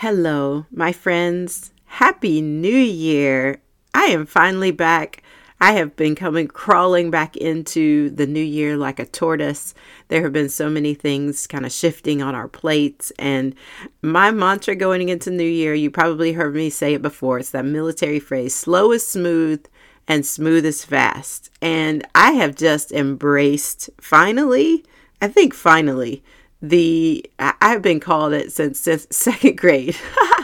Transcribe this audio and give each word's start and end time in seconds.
Hello, 0.00 0.64
my 0.70 0.92
friends. 0.92 1.72
Happy 1.84 2.40
New 2.40 2.74
Year. 2.74 3.60
I 3.92 4.04
am 4.04 4.24
finally 4.24 4.70
back. 4.70 5.22
I 5.60 5.72
have 5.72 5.94
been 5.94 6.14
coming 6.14 6.48
crawling 6.48 7.10
back 7.10 7.36
into 7.36 8.08
the 8.08 8.26
new 8.26 8.42
year 8.42 8.78
like 8.78 8.98
a 8.98 9.04
tortoise. 9.04 9.74
There 10.08 10.22
have 10.22 10.32
been 10.32 10.48
so 10.48 10.70
many 10.70 10.94
things 10.94 11.46
kind 11.46 11.66
of 11.66 11.72
shifting 11.72 12.22
on 12.22 12.34
our 12.34 12.48
plates. 12.48 13.12
And 13.18 13.54
my 14.00 14.30
mantra 14.30 14.74
going 14.74 15.10
into 15.10 15.30
New 15.30 15.44
Year, 15.44 15.74
you 15.74 15.90
probably 15.90 16.32
heard 16.32 16.54
me 16.54 16.70
say 16.70 16.94
it 16.94 17.02
before, 17.02 17.38
it's 17.38 17.50
that 17.50 17.66
military 17.66 18.20
phrase 18.20 18.54
slow 18.54 18.92
is 18.92 19.06
smooth 19.06 19.62
and 20.08 20.24
smooth 20.24 20.64
is 20.64 20.82
fast. 20.82 21.50
And 21.60 22.08
I 22.14 22.30
have 22.30 22.54
just 22.54 22.90
embraced 22.90 23.90
finally, 24.00 24.82
I 25.20 25.28
think 25.28 25.52
finally, 25.52 26.24
the 26.62 27.24
I've 27.38 27.82
been 27.82 28.00
called 28.00 28.32
it 28.32 28.52
since, 28.52 28.80
since 28.80 29.06
second 29.16 29.56
grade. 29.56 29.96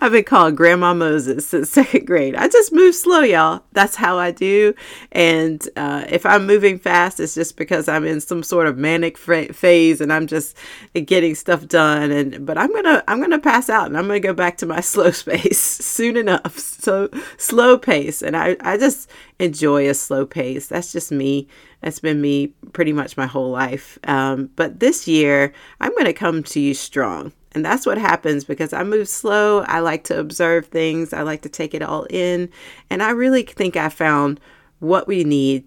I've 0.02 0.12
been 0.12 0.24
called 0.24 0.56
Grandma 0.56 0.94
Moses 0.94 1.46
since 1.46 1.70
second 1.72 2.06
grade. 2.06 2.34
I 2.34 2.48
just 2.48 2.72
move 2.72 2.94
slow, 2.94 3.20
y'all. 3.20 3.62
That's 3.72 3.96
how 3.96 4.18
I 4.18 4.30
do. 4.30 4.74
And 5.12 5.66
uh, 5.76 6.06
if 6.08 6.24
I'm 6.24 6.46
moving 6.46 6.78
fast, 6.78 7.20
it's 7.20 7.34
just 7.34 7.58
because 7.58 7.86
I'm 7.86 8.06
in 8.06 8.20
some 8.22 8.42
sort 8.42 8.66
of 8.66 8.78
manic 8.78 9.18
phase 9.18 10.00
and 10.00 10.10
I'm 10.10 10.26
just 10.26 10.56
getting 11.04 11.34
stuff 11.34 11.68
done. 11.68 12.10
And 12.10 12.46
but 12.46 12.56
I'm 12.56 12.72
gonna 12.72 13.04
I'm 13.08 13.20
gonna 13.20 13.38
pass 13.38 13.68
out 13.68 13.88
and 13.88 13.98
I'm 13.98 14.06
gonna 14.06 14.20
go 14.20 14.32
back 14.32 14.56
to 14.58 14.66
my 14.66 14.80
slow 14.90 15.10
space 15.10 15.60
soon 15.60 16.16
enough. 16.16 16.58
So 16.58 17.10
slow 17.36 17.76
pace, 17.76 18.22
and 18.22 18.34
I 18.34 18.56
I 18.60 18.78
just 18.78 19.10
enjoy 19.38 19.86
a 19.88 19.94
slow 19.94 20.24
pace. 20.24 20.66
That's 20.66 20.92
just 20.92 21.12
me. 21.12 21.46
That's 21.82 22.00
been 22.00 22.22
me 22.22 22.48
pretty 22.72 22.94
much 22.94 23.18
my 23.18 23.26
whole 23.26 23.50
life. 23.50 23.98
Um, 24.04 24.50
but 24.56 24.80
this 24.80 25.06
year, 25.06 25.52
I'm 25.80 25.92
going 25.92 26.04
to 26.04 26.12
come 26.12 26.42
to 26.42 26.60
you 26.60 26.74
strong. 26.74 27.32
And 27.52 27.64
that's 27.64 27.84
what 27.84 27.98
happens 27.98 28.44
because 28.44 28.72
I 28.72 28.84
move 28.84 29.08
slow. 29.08 29.60
I 29.62 29.80
like 29.80 30.04
to 30.04 30.18
observe 30.18 30.66
things. 30.66 31.12
I 31.12 31.22
like 31.22 31.42
to 31.42 31.48
take 31.48 31.74
it 31.74 31.82
all 31.82 32.04
in. 32.10 32.48
And 32.90 33.02
I 33.02 33.10
really 33.10 33.42
think 33.42 33.76
I 33.76 33.88
found 33.88 34.40
what 34.78 35.08
we 35.08 35.24
need 35.24 35.64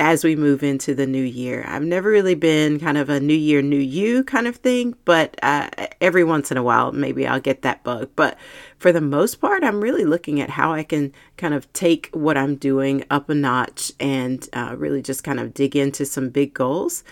as 0.00 0.24
we 0.24 0.34
move 0.34 0.62
into 0.62 0.94
the 0.94 1.06
new 1.06 1.22
year. 1.22 1.62
I've 1.68 1.84
never 1.84 2.08
really 2.08 2.34
been 2.34 2.80
kind 2.80 2.96
of 2.96 3.10
a 3.10 3.20
new 3.20 3.34
year, 3.34 3.60
new 3.60 3.76
you 3.76 4.24
kind 4.24 4.46
of 4.46 4.56
thing, 4.56 4.94
but 5.04 5.38
uh, 5.42 5.68
every 6.00 6.24
once 6.24 6.50
in 6.50 6.56
a 6.56 6.62
while, 6.62 6.90
maybe 6.90 7.26
I'll 7.26 7.38
get 7.38 7.60
that 7.62 7.84
bug. 7.84 8.08
But 8.16 8.38
for 8.78 8.92
the 8.92 9.02
most 9.02 9.42
part, 9.42 9.62
I'm 9.62 9.80
really 9.80 10.06
looking 10.06 10.40
at 10.40 10.48
how 10.48 10.72
I 10.72 10.84
can 10.84 11.12
kind 11.36 11.52
of 11.52 11.70
take 11.74 12.08
what 12.14 12.38
I'm 12.38 12.56
doing 12.56 13.04
up 13.10 13.28
a 13.28 13.34
notch 13.34 13.92
and 14.00 14.48
uh, 14.54 14.74
really 14.78 15.02
just 15.02 15.22
kind 15.22 15.38
of 15.38 15.52
dig 15.52 15.76
into 15.76 16.06
some 16.06 16.30
big 16.30 16.54
goals. 16.54 17.04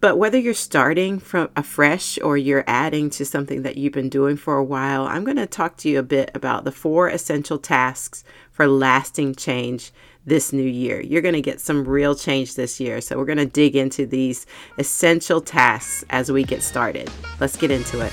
But 0.00 0.18
whether 0.18 0.38
you're 0.38 0.54
starting 0.54 1.18
from 1.18 1.48
afresh 1.56 2.18
or 2.22 2.36
you're 2.36 2.64
adding 2.66 3.08
to 3.10 3.24
something 3.24 3.62
that 3.62 3.76
you've 3.76 3.92
been 3.92 4.08
doing 4.08 4.36
for 4.36 4.56
a 4.56 4.64
while, 4.64 5.06
I'm 5.06 5.24
going 5.24 5.36
to 5.38 5.46
talk 5.46 5.76
to 5.78 5.88
you 5.88 5.98
a 5.98 6.02
bit 6.02 6.30
about 6.34 6.64
the 6.64 6.72
four 6.72 7.08
essential 7.08 7.58
tasks 7.58 8.22
for 8.50 8.66
lasting 8.66 9.34
change 9.34 9.92
this 10.26 10.52
new 10.52 10.62
year. 10.62 11.00
You're 11.00 11.22
going 11.22 11.34
to 11.34 11.40
get 11.40 11.60
some 11.60 11.84
real 11.88 12.14
change 12.14 12.56
this 12.56 12.78
year. 12.78 13.00
So, 13.00 13.16
we're 13.16 13.24
going 13.24 13.38
to 13.38 13.46
dig 13.46 13.76
into 13.76 14.06
these 14.06 14.44
essential 14.76 15.40
tasks 15.40 16.04
as 16.10 16.30
we 16.30 16.44
get 16.44 16.62
started. 16.62 17.10
Let's 17.40 17.56
get 17.56 17.70
into 17.70 18.00
it. 18.00 18.12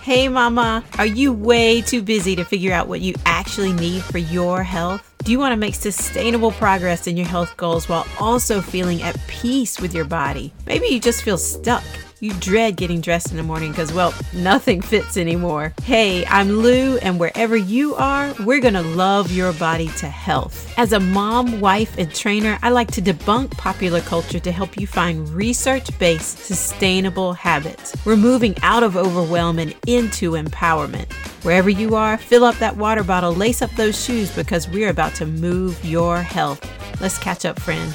Hey, 0.00 0.28
Mama, 0.28 0.84
are 0.98 1.06
you 1.06 1.32
way 1.32 1.80
too 1.80 2.02
busy 2.02 2.36
to 2.36 2.44
figure 2.44 2.74
out 2.74 2.88
what 2.88 3.00
you 3.00 3.14
actually 3.24 3.72
need 3.72 4.02
for 4.02 4.18
your 4.18 4.62
health? 4.62 5.13
Do 5.24 5.32
you 5.32 5.38
want 5.38 5.52
to 5.52 5.56
make 5.56 5.74
sustainable 5.74 6.52
progress 6.52 7.06
in 7.06 7.16
your 7.16 7.26
health 7.26 7.56
goals 7.56 7.88
while 7.88 8.06
also 8.20 8.60
feeling 8.60 9.02
at 9.02 9.18
peace 9.26 9.80
with 9.80 9.94
your 9.94 10.04
body? 10.04 10.52
Maybe 10.66 10.88
you 10.88 11.00
just 11.00 11.22
feel 11.22 11.38
stuck. 11.38 11.82
You 12.24 12.32
dread 12.40 12.76
getting 12.76 13.02
dressed 13.02 13.32
in 13.32 13.36
the 13.36 13.42
morning 13.42 13.72
because, 13.72 13.92
well, 13.92 14.14
nothing 14.32 14.80
fits 14.80 15.18
anymore. 15.18 15.74
Hey, 15.82 16.24
I'm 16.24 16.48
Lu, 16.48 16.96
and 17.02 17.20
wherever 17.20 17.54
you 17.54 17.94
are, 17.96 18.32
we're 18.46 18.62
going 18.62 18.72
to 18.72 18.80
love 18.80 19.30
your 19.30 19.52
body 19.52 19.88
to 19.98 20.08
health. 20.08 20.72
As 20.78 20.94
a 20.94 21.00
mom, 21.00 21.60
wife, 21.60 21.98
and 21.98 22.10
trainer, 22.14 22.58
I 22.62 22.70
like 22.70 22.90
to 22.92 23.02
debunk 23.02 23.50
popular 23.58 24.00
culture 24.00 24.40
to 24.40 24.50
help 24.50 24.80
you 24.80 24.86
find 24.86 25.28
research 25.34 25.90
based, 25.98 26.38
sustainable 26.38 27.34
habits. 27.34 27.94
We're 28.06 28.16
moving 28.16 28.56
out 28.62 28.82
of 28.82 28.96
overwhelm 28.96 29.58
and 29.58 29.76
into 29.86 30.30
empowerment. 30.30 31.12
Wherever 31.44 31.68
you 31.68 31.94
are, 31.94 32.16
fill 32.16 32.44
up 32.44 32.56
that 32.56 32.78
water 32.78 33.04
bottle, 33.04 33.34
lace 33.34 33.60
up 33.60 33.70
those 33.72 34.02
shoes 34.02 34.34
because 34.34 34.66
we're 34.66 34.88
about 34.88 35.14
to 35.16 35.26
move 35.26 35.84
your 35.84 36.22
health. 36.22 36.66
Let's 37.02 37.18
catch 37.18 37.44
up, 37.44 37.60
friend 37.60 37.94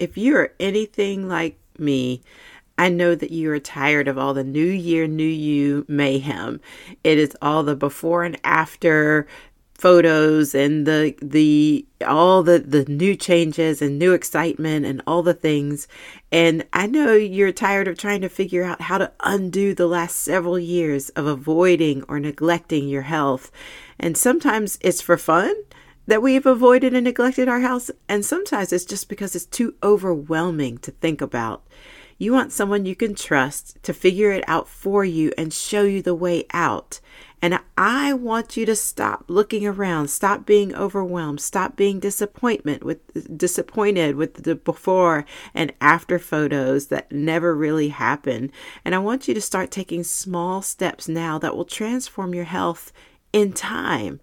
if 0.00 0.16
you 0.16 0.36
are 0.36 0.52
anything 0.58 1.28
like 1.28 1.58
me, 1.78 2.22
I 2.78 2.88
know 2.88 3.14
that 3.14 3.30
you 3.30 3.52
are 3.52 3.60
tired 3.60 4.08
of 4.08 4.16
all 4.16 4.32
the 4.32 4.42
new 4.42 4.64
year, 4.64 5.06
new 5.06 5.22
you 5.22 5.84
mayhem. 5.86 6.60
It 7.04 7.18
is 7.18 7.36
all 7.42 7.62
the 7.62 7.76
before 7.76 8.24
and 8.24 8.40
after 8.42 9.28
photos 9.74 10.54
and 10.54 10.86
the 10.86 11.14
the 11.22 11.86
all 12.06 12.42
the 12.42 12.58
the 12.58 12.84
new 12.84 13.16
changes 13.16 13.80
and 13.80 13.98
new 13.98 14.12
excitement 14.12 14.84
and 14.84 15.00
all 15.06 15.22
the 15.22 15.32
things 15.32 15.88
and 16.30 16.62
i 16.74 16.86
know 16.86 17.14
you're 17.14 17.50
tired 17.50 17.88
of 17.88 17.96
trying 17.96 18.20
to 18.20 18.28
figure 18.28 18.62
out 18.62 18.82
how 18.82 18.98
to 18.98 19.10
undo 19.20 19.74
the 19.74 19.86
last 19.86 20.16
several 20.16 20.58
years 20.58 21.08
of 21.10 21.24
avoiding 21.24 22.02
or 22.08 22.20
neglecting 22.20 22.88
your 22.90 23.00
health 23.00 23.50
and 23.98 24.18
sometimes 24.18 24.78
it's 24.82 25.00
for 25.00 25.16
fun 25.16 25.54
that 26.10 26.22
we've 26.22 26.44
avoided 26.44 26.92
and 26.92 27.04
neglected 27.04 27.46
our 27.46 27.60
house, 27.60 27.88
and 28.08 28.24
sometimes 28.24 28.72
it's 28.72 28.84
just 28.84 29.08
because 29.08 29.36
it's 29.36 29.46
too 29.46 29.74
overwhelming 29.80 30.76
to 30.78 30.90
think 30.90 31.20
about. 31.20 31.62
You 32.18 32.32
want 32.32 32.50
someone 32.50 32.84
you 32.84 32.96
can 32.96 33.14
trust 33.14 33.80
to 33.84 33.94
figure 33.94 34.32
it 34.32 34.42
out 34.48 34.66
for 34.66 35.04
you 35.04 35.32
and 35.38 35.52
show 35.52 35.84
you 35.84 36.02
the 36.02 36.16
way 36.16 36.46
out. 36.52 36.98
And 37.40 37.60
I 37.78 38.12
want 38.12 38.56
you 38.56 38.66
to 38.66 38.74
stop 38.74 39.26
looking 39.28 39.64
around, 39.64 40.08
stop 40.08 40.44
being 40.44 40.74
overwhelmed, 40.74 41.40
stop 41.40 41.76
being 41.76 42.00
disappointment 42.00 42.82
with 42.82 43.38
disappointed 43.38 44.16
with 44.16 44.34
the 44.34 44.56
before 44.56 45.24
and 45.54 45.72
after 45.80 46.18
photos 46.18 46.88
that 46.88 47.12
never 47.12 47.54
really 47.54 47.90
happen. 47.90 48.50
And 48.84 48.96
I 48.96 48.98
want 48.98 49.28
you 49.28 49.34
to 49.34 49.40
start 49.40 49.70
taking 49.70 50.02
small 50.02 50.60
steps 50.60 51.06
now 51.06 51.38
that 51.38 51.54
will 51.54 51.64
transform 51.64 52.34
your 52.34 52.44
health 52.44 52.92
in 53.32 53.52
time. 53.52 54.18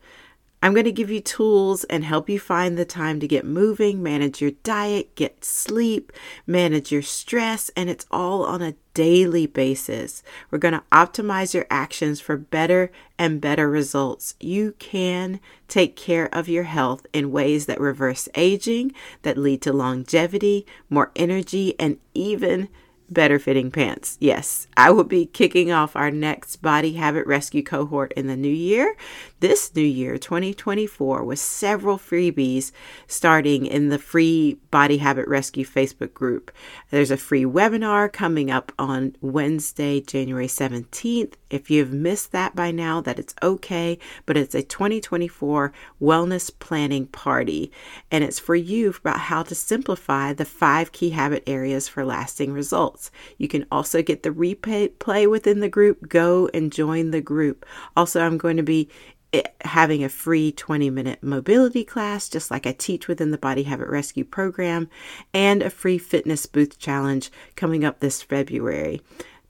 I'm 0.62 0.74
going 0.74 0.86
to 0.86 0.92
give 0.92 1.12
you 1.12 1.22
tools 1.22 1.84
and 1.84 2.04
help 2.04 2.30
you 2.30 2.40
find 2.40 2.78
the 2.78 2.86
time 2.86 3.20
to 3.20 3.28
get 3.28 3.46
moving, 3.46 4.02
manage 4.02 4.42
your 4.42 4.52
diet, 4.64 5.14
get 5.14 5.46
sleep, 5.46 6.12
manage 6.48 6.92
your 6.92 7.04
stress, 7.04 7.70
and 7.76 7.92
it's 7.92 8.08
all 8.10 8.44
on 8.44 8.64
a 8.64 8.74
daily 8.96 9.46
basis. 9.46 10.24
We're 10.50 10.58
going 10.58 10.74
to 10.74 10.84
optimize 10.92 11.54
your 11.54 11.68
actions 11.70 12.20
for 12.20 12.38
better 12.38 12.92
and 13.20 13.40
better 13.40 13.70
results. 13.70 14.34
You 14.40 14.74
can 14.80 15.40
take 15.68 15.96
care 15.96 16.28
of 16.34 16.50
your 16.50 16.64
health 16.64 17.06
in 17.14 17.32
ways 17.32 17.68
that 17.68 17.80
reverse 17.80 18.28
aging, 18.34 18.94
that 19.22 19.38
lead 19.38 19.62
to 19.62 19.74
longevity, 19.74 20.66
more 20.90 21.12
energy, 21.16 21.76
and 21.80 22.00
even 22.16 22.70
better 23.10 23.40
fitting 23.40 23.72
pants. 23.72 24.18
Yes, 24.20 24.68
I 24.76 24.92
will 24.92 25.04
be 25.04 25.26
kicking 25.26 25.72
off 25.72 25.96
our 25.96 26.12
next 26.12 26.58
body 26.58 26.94
habit 26.94 27.26
rescue 27.28 27.64
cohort 27.64 28.12
in 28.14 28.28
the 28.28 28.38
new 28.38 28.48
year 28.48 28.96
this 29.40 29.76
new 29.76 29.84
year, 29.84 30.18
2024, 30.18 31.24
with 31.24 31.40
several 31.40 31.98
freebies 31.98 32.72
starting 33.06 33.66
in 33.66 33.90
the 33.90 34.00
free 34.00 34.58
Body 34.72 34.98
Habit 34.98 35.28
Rescue 35.28 35.66
Facebook 35.66 36.14
group. 36.14 36.52
There's 36.90 37.12
a 37.12 37.18
free 37.18 37.44
webinar 37.44 38.12
coming 38.12 38.50
up 38.50 38.72
on 38.80 39.16
Wednesday, 39.22 40.02
January 40.02 40.48
17th. 40.48 41.34
If 41.50 41.70
you've 41.70 41.94
missed 41.94 42.32
that 42.34 42.56
by 42.56 42.72
now, 42.72 43.02
that 43.02 43.20
it's 43.20 43.36
okay, 43.42 43.98
but 44.26 44.38
it's 44.38 44.56
a 44.56 44.64
2024 44.64 45.72
wellness 46.02 46.52
planning 46.60 47.08
party, 47.08 47.72
and 48.12 48.24
it's 48.24 48.40
for 48.40 48.56
you 48.56 48.90
about 48.90 49.20
how 49.20 49.44
to 49.44 49.56
simplify 49.56 50.34
the 50.34 50.46
five 50.46 50.92
key 50.92 51.12
habit 51.12 51.44
areas 51.48 51.88
for 51.88 52.04
lasting 52.04 52.52
results. 52.52 53.12
You 53.38 53.48
can 53.48 53.66
also 53.72 54.02
get 54.02 54.24
the 54.24 54.30
replay 54.30 55.30
within 55.30 55.60
the 55.62 55.70
group. 55.70 56.10
Go 56.10 56.50
and 56.54 56.72
join 56.72 57.12
the 57.12 57.22
group. 57.22 57.66
Also, 57.96 58.22
I'm 58.22 58.38
going 58.38 58.58
to 58.58 58.64
be 58.64 58.90
eh, 59.34 59.44
having 59.62 60.04
a 60.04 60.10
free 60.10 60.52
20 60.52 60.90
minute 60.90 61.24
mobility 61.24 61.84
class, 61.84 62.28
just 62.28 62.52
like 62.52 62.68
I 62.68 62.74
teach 62.74 63.08
within 63.08 63.32
the 63.32 63.38
Body 63.38 63.64
Habit 63.64 63.88
Rescue 63.88 64.26
program, 64.26 64.90
and 65.34 65.62
a 65.62 65.70
free 65.70 65.98
fitness 65.98 66.46
boost 66.46 66.80
challenge 66.80 67.32
coming 67.56 67.86
up 67.86 68.00
this 68.00 68.22
February. 68.22 69.02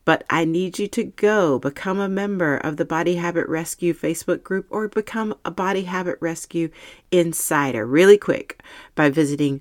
But 0.08 0.24
I 0.30 0.46
need 0.46 0.80
you 0.80 0.88
to 0.88 1.04
go 1.04 1.60
become 1.60 2.00
a 2.00 2.08
member 2.08 2.56
of 2.56 2.78
the 2.78 2.86
Body 2.86 3.16
Habit 3.16 3.46
Rescue 3.50 3.94
Facebook 3.94 4.42
group 4.42 4.66
or 4.70 4.88
become 4.88 5.36
a 5.44 5.52
Body 5.52 5.82
Habit 5.82 6.18
Rescue 6.22 6.70
insider 7.12 7.86
really 7.86 8.18
quick 8.18 8.64
by 8.96 9.10
visiting 9.10 9.60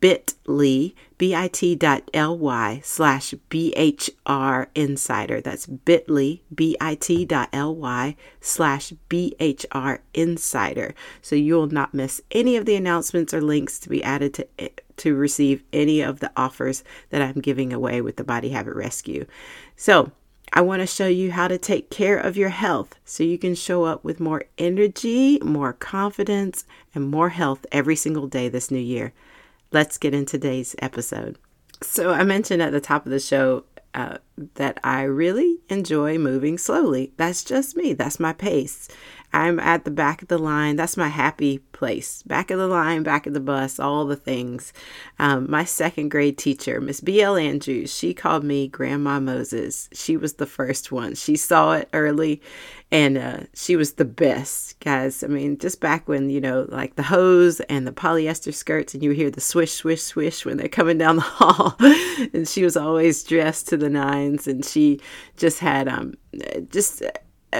bit.ly 0.00 0.94
bit.ly 1.18 2.80
slash 2.82 3.34
bhr 3.50 4.66
insider 4.74 5.40
that's 5.40 5.66
bit.ly 5.66 6.40
bit.ly 6.54 8.16
slash 8.40 8.92
bhr 9.10 9.98
insider 10.14 10.94
so 11.20 11.36
you 11.36 11.54
will 11.54 11.66
not 11.66 11.92
miss 11.92 12.20
any 12.30 12.56
of 12.56 12.64
the 12.64 12.74
announcements 12.74 13.34
or 13.34 13.42
links 13.42 13.78
to 13.78 13.88
be 13.90 14.02
added 14.02 14.32
to 14.34 14.46
eh, 14.58 14.68
to 14.96 15.14
receive 15.14 15.62
any 15.72 16.00
of 16.00 16.20
the 16.20 16.30
offers 16.36 16.84
that 17.10 17.22
I'm 17.22 17.40
giving 17.40 17.72
away 17.72 18.00
with 18.00 18.16
the 18.16 18.24
Body 18.24 18.50
Habit 18.50 18.76
Rescue. 18.76 19.24
So, 19.74 20.12
I 20.54 20.60
want 20.60 20.80
to 20.80 20.86
show 20.86 21.06
you 21.06 21.32
how 21.32 21.48
to 21.48 21.56
take 21.56 21.88
care 21.88 22.18
of 22.18 22.36
your 22.36 22.50
health 22.50 22.94
so 23.06 23.24
you 23.24 23.38
can 23.38 23.54
show 23.54 23.84
up 23.84 24.04
with 24.04 24.20
more 24.20 24.44
energy, 24.58 25.38
more 25.40 25.72
confidence, 25.72 26.66
and 26.94 27.10
more 27.10 27.30
health 27.30 27.64
every 27.72 27.96
single 27.96 28.26
day 28.26 28.50
this 28.50 28.70
new 28.70 28.78
year. 28.78 29.14
Let's 29.70 29.96
get 29.96 30.12
in 30.12 30.26
today's 30.26 30.76
episode. 30.80 31.38
So, 31.80 32.10
I 32.10 32.22
mentioned 32.22 32.60
at 32.62 32.72
the 32.72 32.80
top 32.80 33.06
of 33.06 33.12
the 33.12 33.18
show 33.18 33.64
uh, 33.94 34.18
that 34.54 34.78
I 34.84 35.02
really 35.02 35.58
enjoy 35.70 36.18
moving 36.18 36.58
slowly. 36.58 37.12
That's 37.16 37.42
just 37.42 37.74
me, 37.74 37.94
that's 37.94 38.20
my 38.20 38.34
pace. 38.34 38.88
I'm 39.32 39.58
at 39.58 39.84
the 39.84 39.90
back 39.90 40.22
of 40.22 40.28
the 40.28 40.38
line. 40.38 40.76
That's 40.76 40.96
my 40.96 41.08
happy 41.08 41.58
place. 41.58 42.22
Back 42.22 42.50
of 42.50 42.58
the 42.58 42.66
line, 42.66 43.02
back 43.02 43.26
of 43.26 43.32
the 43.32 43.40
bus, 43.40 43.78
all 43.78 44.04
the 44.04 44.16
things. 44.16 44.72
Um, 45.18 45.50
my 45.50 45.64
second 45.64 46.10
grade 46.10 46.38
teacher, 46.38 46.80
Miss 46.80 47.00
B.L. 47.00 47.36
Andrews, 47.36 47.94
she 47.94 48.12
called 48.14 48.44
me 48.44 48.68
Grandma 48.68 49.20
Moses. 49.20 49.88
She 49.92 50.16
was 50.16 50.34
the 50.34 50.46
first 50.46 50.92
one. 50.92 51.14
She 51.14 51.36
saw 51.36 51.72
it 51.72 51.88
early 51.92 52.42
and 52.92 53.16
uh, 53.16 53.38
she 53.54 53.74
was 53.74 53.94
the 53.94 54.04
best, 54.04 54.78
guys. 54.80 55.24
I 55.24 55.26
mean, 55.26 55.56
just 55.56 55.80
back 55.80 56.06
when, 56.06 56.28
you 56.28 56.42
know, 56.42 56.66
like 56.68 56.96
the 56.96 57.02
hose 57.02 57.60
and 57.60 57.86
the 57.86 57.92
polyester 57.92 58.52
skirts, 58.52 58.92
and 58.92 59.02
you 59.02 59.12
hear 59.12 59.30
the 59.30 59.40
swish, 59.40 59.72
swish, 59.72 60.02
swish 60.02 60.44
when 60.44 60.58
they're 60.58 60.68
coming 60.68 60.98
down 60.98 61.16
the 61.16 61.22
hall. 61.22 61.74
and 62.34 62.46
she 62.46 62.62
was 62.62 62.76
always 62.76 63.24
dressed 63.24 63.68
to 63.68 63.78
the 63.78 63.88
nines 63.88 64.46
and 64.46 64.62
she 64.62 65.00
just 65.38 65.58
had, 65.58 65.88
um, 65.88 66.12
just 66.70 67.02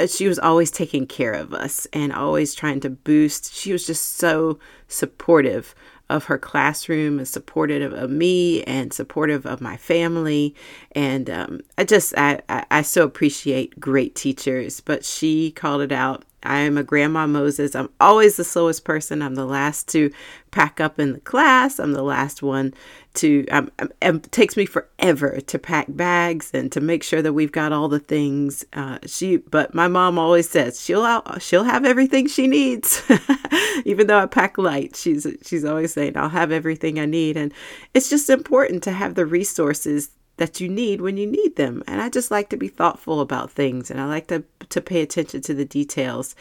she 0.06 0.29
was 0.29 0.39
always 0.39 0.71
taking 0.71 1.06
care 1.06 1.33
of 1.33 1.53
us 1.53 1.87
and 1.93 2.12
always 2.12 2.55
trying 2.55 2.81
to 2.81 2.91
boost. 2.91 3.55
She 3.55 3.73
was 3.73 3.87
just 3.87 4.17
so 4.17 4.59
supportive 4.89 5.75
of 6.11 6.25
her 6.25 6.39
classroom 6.39 7.19
and 7.19 7.27
supportive 7.27 7.93
of 7.93 8.11
me 8.11 8.62
and 8.65 8.93
supportive 8.93 9.47
of 9.47 9.61
my 9.61 9.77
family. 9.77 10.55
And 10.93 11.31
um, 11.31 11.61
I 11.79 11.85
just, 11.85 12.12
I, 12.19 12.43
I, 12.49 12.67
I 12.71 12.83
so 12.83 13.05
appreciate 13.05 13.81
great 13.81 14.15
teachers, 14.15 14.81
but 14.81 15.05
she 15.05 15.50
called 15.53 15.81
it 15.81 15.93
out 15.93 16.25
I 16.43 16.59
am 16.59 16.77
a 16.77 16.83
grandma 16.83 17.27
Moses. 17.27 17.75
I'm 17.75 17.91
always 18.00 18.37
the 18.37 18.44
slowest 18.44 18.85
person. 18.85 19.23
I'm 19.23 19.35
the 19.35 19.47
last 19.47 19.89
to 19.89 20.11
pack 20.50 20.81
up 20.81 20.99
in 20.99 21.12
the 21.12 21.21
class. 21.21 21.79
I'm 21.79 21.93
the 21.93 22.03
last 22.03 22.43
one 22.43 22.75
to, 23.15 23.47
um, 23.49 23.71
um, 23.81 24.17
it 24.17 24.33
takes 24.33 24.56
me 24.56 24.67
forever 24.67 25.41
to 25.41 25.59
pack 25.59 25.87
bags 25.89 26.50
and 26.53 26.71
to 26.73 26.81
make 26.81 27.03
sure 27.03 27.23
that 27.23 27.33
we've 27.33 27.53
got 27.53 27.73
all 27.73 27.89
the 27.89 27.99
things. 27.99 28.65
Uh, 28.73 28.99
she, 29.06 29.39
but 29.39 29.75
my 29.75 29.89
mom 29.89 30.19
always 30.19 30.49
says 30.49 30.81
she'll, 30.81 31.23
she'll 31.39 31.65
have 31.65 31.85
everything 31.85 32.27
she 32.27 32.47
needs. 32.47 33.03
Even 33.85 34.06
though 34.06 34.19
I 34.19 34.27
pack 34.27 34.59
light, 34.59 34.97
she's, 34.97 35.27
she's 35.45 35.65
always 35.65 35.93
saying 35.93 36.17
I'll 36.17 36.29
have 36.29 36.53
everything 36.53 36.99
I 36.99 37.06
need. 37.06 37.37
And 37.37 37.53
it's 37.95 38.11
just 38.11 38.29
important 38.31 38.83
to 38.85 38.93
have 38.93 39.15
the 39.15 39.27
resources 39.27 40.11
that 40.37 40.61
you 40.61 40.69
need 40.69 41.00
when 41.00 41.17
you 41.17 41.26
need 41.26 41.56
them. 41.56 41.82
And 41.87 42.00
I 42.00 42.08
just 42.08 42.31
like 42.31 42.49
to 42.50 42.56
be 42.56 42.69
thoughtful 42.69 43.20
about 43.20 43.50
things 43.50 43.90
and 43.90 44.00
I 44.00 44.06
like 44.06 44.29
to, 44.29 44.44
to 44.70 44.81
pay 44.81 45.02
attention 45.02 45.40
to 45.43 45.55
the 45.55 45.64
details. 45.64 46.34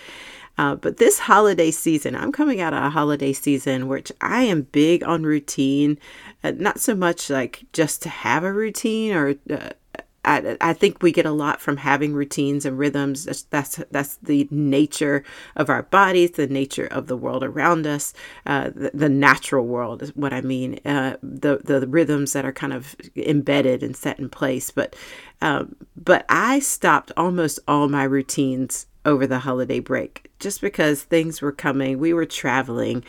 Uh, 0.57 0.75
but 0.75 0.97
this 0.97 1.19
holiday 1.19 1.71
season, 1.71 2.15
I'm 2.15 2.31
coming 2.31 2.61
out 2.61 2.73
of 2.73 2.83
a 2.83 2.89
holiday 2.89 3.33
season 3.33 3.88
which 3.88 4.11
I 4.21 4.43
am 4.43 4.63
big 4.63 5.03
on 5.03 5.23
routine, 5.23 5.97
uh, 6.43 6.51
not 6.51 6.79
so 6.79 6.93
much 6.93 7.29
like 7.29 7.63
just 7.73 8.01
to 8.03 8.09
have 8.09 8.43
a 8.43 8.53
routine 8.53 9.13
or 9.13 9.35
uh, 9.49 9.69
I, 10.23 10.57
I 10.62 10.73
think 10.73 11.01
we 11.01 11.12
get 11.12 11.25
a 11.25 11.31
lot 11.31 11.62
from 11.62 11.77
having 11.77 12.13
routines 12.13 12.65
and 12.65 12.77
rhythms. 12.77 13.25
That's, 13.25 13.44
that's, 13.44 13.83
that's 13.89 14.18
the 14.18 14.47
nature 14.51 15.23
of 15.56 15.69
our 15.69 15.83
bodies, 15.83 16.31
the 16.31 16.47
nature 16.47 16.85
of 16.88 17.07
the 17.07 17.18
world 17.18 17.44
around 17.44 17.88
us, 17.88 18.13
uh, 18.45 18.69
the, 18.75 18.91
the, 18.94 19.09
natural 19.09 19.65
world 19.65 20.01
is 20.01 20.15
what 20.15 20.33
I 20.33 20.41
mean. 20.41 20.79
Uh, 20.85 21.18
the 21.21 21.59
the 21.63 21.85
rhythms 21.88 22.33
that 22.33 22.45
are 22.45 22.53
kind 22.53 22.73
of 22.73 22.95
embedded 23.15 23.83
and 23.83 23.95
set 23.95 24.19
in 24.19 24.29
place. 24.29 24.71
But 24.71 24.95
um, 25.41 25.75
but 25.95 26.25
I 26.29 26.59
stopped 26.59 27.12
almost 27.18 27.59
all 27.68 27.89
my 27.89 28.03
routines 28.03 28.88
over 29.06 29.25
the 29.25 29.39
holiday 29.39 29.79
break 29.79 30.31
just 30.39 30.62
because 30.62 31.03
things 31.03 31.41
were 31.41 31.51
coming. 31.51 32.00
We 32.00 32.13
were 32.13 32.25
traveling 32.25 33.03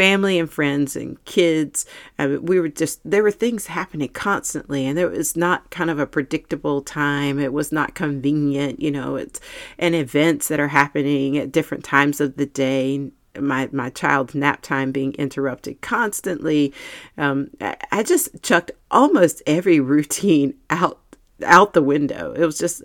family 0.00 0.38
and 0.38 0.50
friends 0.50 0.96
and 0.96 1.22
kids. 1.26 1.84
Uh, 2.18 2.38
we 2.40 2.58
were 2.58 2.70
just, 2.70 3.02
there 3.04 3.22
were 3.22 3.30
things 3.30 3.66
happening 3.66 4.08
constantly, 4.08 4.86
and 4.86 4.96
there 4.96 5.10
was 5.10 5.36
not 5.36 5.68
kind 5.68 5.90
of 5.90 5.98
a 5.98 6.06
predictable 6.06 6.80
time. 6.80 7.38
It 7.38 7.52
was 7.52 7.70
not 7.70 7.94
convenient, 7.94 8.80
you 8.80 8.90
know, 8.90 9.16
it's, 9.16 9.40
and 9.78 9.94
events 9.94 10.48
that 10.48 10.58
are 10.58 10.68
happening 10.68 11.36
at 11.36 11.52
different 11.52 11.84
times 11.84 12.18
of 12.18 12.38
the 12.38 12.46
day. 12.46 13.10
My, 13.38 13.68
my 13.72 13.90
child's 13.90 14.34
nap 14.34 14.62
time 14.62 14.90
being 14.90 15.12
interrupted 15.16 15.82
constantly. 15.82 16.72
Um, 17.18 17.50
I, 17.60 17.76
I 17.92 18.02
just 18.02 18.42
chucked 18.42 18.70
almost 18.90 19.42
every 19.46 19.80
routine 19.94 20.54
out 20.70 20.99
out 21.44 21.72
the 21.72 21.82
window. 21.82 22.32
It 22.32 22.44
was 22.44 22.58
just 22.58 22.84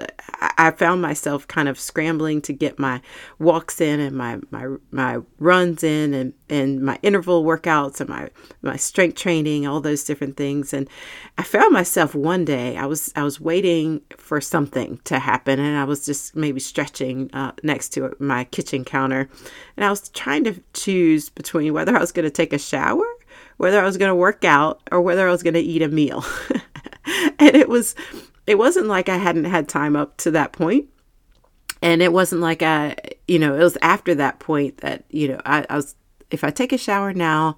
I 0.57 0.72
found 0.72 1.02
myself 1.02 1.48
kind 1.48 1.68
of 1.68 1.80
scrambling 1.80 2.42
to 2.44 2.54
get 2.54 2.80
my 2.80 3.02
walks 3.40 3.81
in 3.81 4.00
and 4.00 4.16
my 4.16 4.40
my 4.52 4.68
my 4.92 5.19
runs 5.40 5.84
in 5.84 6.13
and 6.13 6.34
and 6.50 6.81
my 6.81 7.00
interval 7.02 7.44
workouts 7.44 8.00
and 8.00 8.10
my 8.10 8.30
my 8.62 8.75
strength 8.75 9.16
training, 9.18 9.68
all 9.68 9.81
those 9.81 10.04
different 10.04 10.38
things. 10.38 10.74
And 10.74 10.90
I 11.38 11.44
found 11.44 11.74
myself 11.74 12.16
one 12.16 12.46
day 12.46 12.78
I 12.78 12.86
was 12.86 13.12
I 13.16 13.24
was 13.24 13.40
waiting 13.40 14.02
for 14.18 14.40
something 14.42 15.00
to 15.06 15.19
happen 15.19 15.60
and 15.60 15.78
I 15.78 15.84
was 15.84 16.06
just 16.06 16.36
maybe 16.36 16.60
stretching 16.60 17.30
uh, 17.34 17.51
next 17.63 17.90
to 17.90 18.16
my 18.19 18.46
kitchen 18.46 18.86
counter 18.86 19.30
and 19.78 19.86
I 19.86 19.90
was 19.90 20.10
trying 20.10 20.44
to 20.46 20.62
choose 20.74 21.30
between 21.30 21.74
whether 21.74 21.96
I 21.96 22.00
was 22.00 22.12
going 22.12 22.25
to 22.25 22.31
take 22.31 22.54
a 22.54 22.60
shower, 22.60 23.06
whether 23.58 23.80
I 23.80 23.86
was 23.86 23.98
going 23.98 24.10
to 24.10 24.16
work 24.16 24.44
out 24.44 24.81
or 24.92 25.01
whether 25.01 25.28
I 25.28 25.31
was 25.31 25.44
going 25.44 25.54
to 25.56 25.60
eat 25.60 25.81
a 25.81 25.88
meal. 25.88 26.24
and 27.40 27.56
it 27.56 27.69
was 27.69 27.96
it 28.47 28.57
wasn't 28.57 28.88
like 28.88 29.09
I 29.09 29.18
hadn't 29.18 29.45
had 29.45 29.68
time 29.68 29.95
up 29.95 30.18
to 30.18 30.31
that 30.31 30.51
point. 30.51 30.88
And 31.81 32.01
it 32.01 32.13
wasn't 32.13 32.42
like 32.42 32.63
I, 32.63 32.95
you 33.27 33.38
know, 33.38 33.53
it 33.53 33.59
was 33.59 33.77
after 33.81 34.15
that 34.15 34.39
point 34.39 34.77
that, 34.77 35.03
you 35.09 35.27
know, 35.27 35.42
I, 35.45 35.65
I 35.69 35.75
was, 35.75 35.95
if 36.31 36.44
I 36.44 36.50
take 36.50 36.74
a 36.74 36.77
shower 36.77 37.13
now 37.13 37.57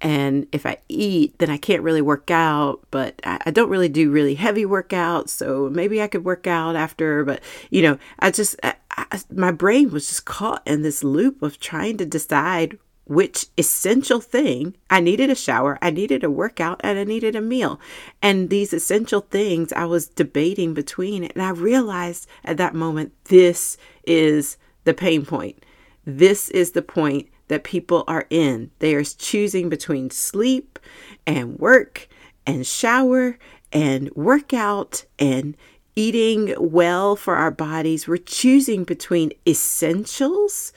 and 0.00 0.46
if 0.52 0.64
I 0.64 0.78
eat, 0.88 1.38
then 1.38 1.50
I 1.50 1.58
can't 1.58 1.82
really 1.82 2.00
work 2.00 2.30
out, 2.30 2.80
but 2.90 3.20
I, 3.24 3.40
I 3.46 3.50
don't 3.50 3.68
really 3.68 3.88
do 3.88 4.10
really 4.10 4.36
heavy 4.36 4.64
workouts. 4.64 5.30
So 5.30 5.68
maybe 5.70 6.00
I 6.00 6.06
could 6.06 6.24
work 6.24 6.46
out 6.46 6.76
after, 6.76 7.24
but, 7.24 7.42
you 7.68 7.82
know, 7.82 7.98
I 8.20 8.30
just, 8.30 8.56
I, 8.62 8.74
I, 8.90 9.20
my 9.30 9.50
brain 9.50 9.90
was 9.90 10.08
just 10.08 10.24
caught 10.24 10.62
in 10.66 10.82
this 10.82 11.04
loop 11.04 11.42
of 11.42 11.58
trying 11.58 11.96
to 11.98 12.06
decide 12.06 12.78
which 13.08 13.46
essential 13.56 14.20
thing 14.20 14.76
I 14.90 15.00
needed 15.00 15.30
a 15.30 15.34
shower, 15.34 15.78
I 15.82 15.90
needed 15.90 16.22
a 16.22 16.30
workout, 16.30 16.80
and 16.84 16.98
I 16.98 17.04
needed 17.04 17.34
a 17.34 17.40
meal. 17.40 17.80
And 18.22 18.50
these 18.50 18.72
essential 18.72 19.22
things 19.22 19.72
I 19.72 19.86
was 19.86 20.08
debating 20.08 20.74
between, 20.74 21.24
and 21.24 21.42
I 21.42 21.50
realized 21.50 22.28
at 22.44 22.58
that 22.58 22.74
moment 22.74 23.12
this 23.24 23.76
is 24.06 24.58
the 24.84 24.94
pain 24.94 25.24
point. 25.24 25.64
This 26.04 26.48
is 26.50 26.72
the 26.72 26.82
point 26.82 27.28
that 27.48 27.64
people 27.64 28.04
are 28.06 28.26
in. 28.30 28.70
They 28.78 28.94
are 28.94 29.04
choosing 29.04 29.68
between 29.68 30.10
sleep 30.10 30.78
and 31.26 31.58
work 31.58 32.08
and 32.46 32.66
shower 32.66 33.38
and 33.72 34.10
workout 34.14 35.04
and 35.18 35.56
eating 35.96 36.54
well 36.58 37.16
for 37.16 37.36
our 37.36 37.50
bodies. 37.50 38.06
We're 38.06 38.18
choosing 38.18 38.84
between 38.84 39.32
essentials 39.46 40.72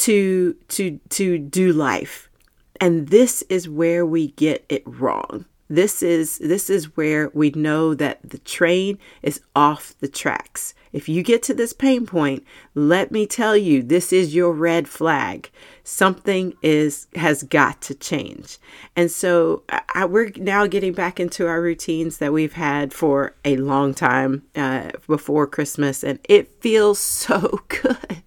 to 0.00 0.54
to 0.68 0.98
to 1.10 1.38
do 1.38 1.72
life. 1.72 2.30
And 2.80 3.08
this 3.08 3.42
is 3.50 3.68
where 3.68 4.06
we 4.06 4.28
get 4.28 4.64
it 4.70 4.82
wrong. 4.86 5.44
This 5.68 6.02
is 6.02 6.38
this 6.38 6.70
is 6.70 6.96
where 6.96 7.30
we 7.34 7.50
know 7.50 7.94
that 7.94 8.18
the 8.24 8.38
train 8.38 8.98
is 9.22 9.40
off 9.54 9.94
the 10.00 10.08
tracks. 10.08 10.74
If 10.92 11.08
you 11.08 11.22
get 11.22 11.42
to 11.44 11.54
this 11.54 11.72
pain 11.72 12.06
point, 12.06 12.44
let 12.74 13.12
me 13.12 13.26
tell 13.26 13.56
you, 13.56 13.82
this 13.82 14.12
is 14.12 14.34
your 14.34 14.52
red 14.52 14.88
flag. 14.88 15.50
Something 15.84 16.54
is 16.62 17.06
has 17.14 17.42
got 17.42 17.80
to 17.82 17.94
change. 17.94 18.58
And 18.96 19.10
so 19.10 19.62
I, 19.94 20.04
we're 20.04 20.30
now 20.36 20.66
getting 20.66 20.92
back 20.92 21.18
into 21.18 21.46
our 21.46 21.60
routines 21.60 22.18
that 22.18 22.32
we've 22.32 22.52
had 22.52 22.92
for 22.92 23.34
a 23.44 23.56
long 23.56 23.94
time 23.94 24.44
uh, 24.54 24.90
before 25.06 25.46
Christmas, 25.46 26.04
and 26.04 26.18
it 26.28 26.60
feels 26.60 26.98
so 26.98 27.60
good. 27.68 28.22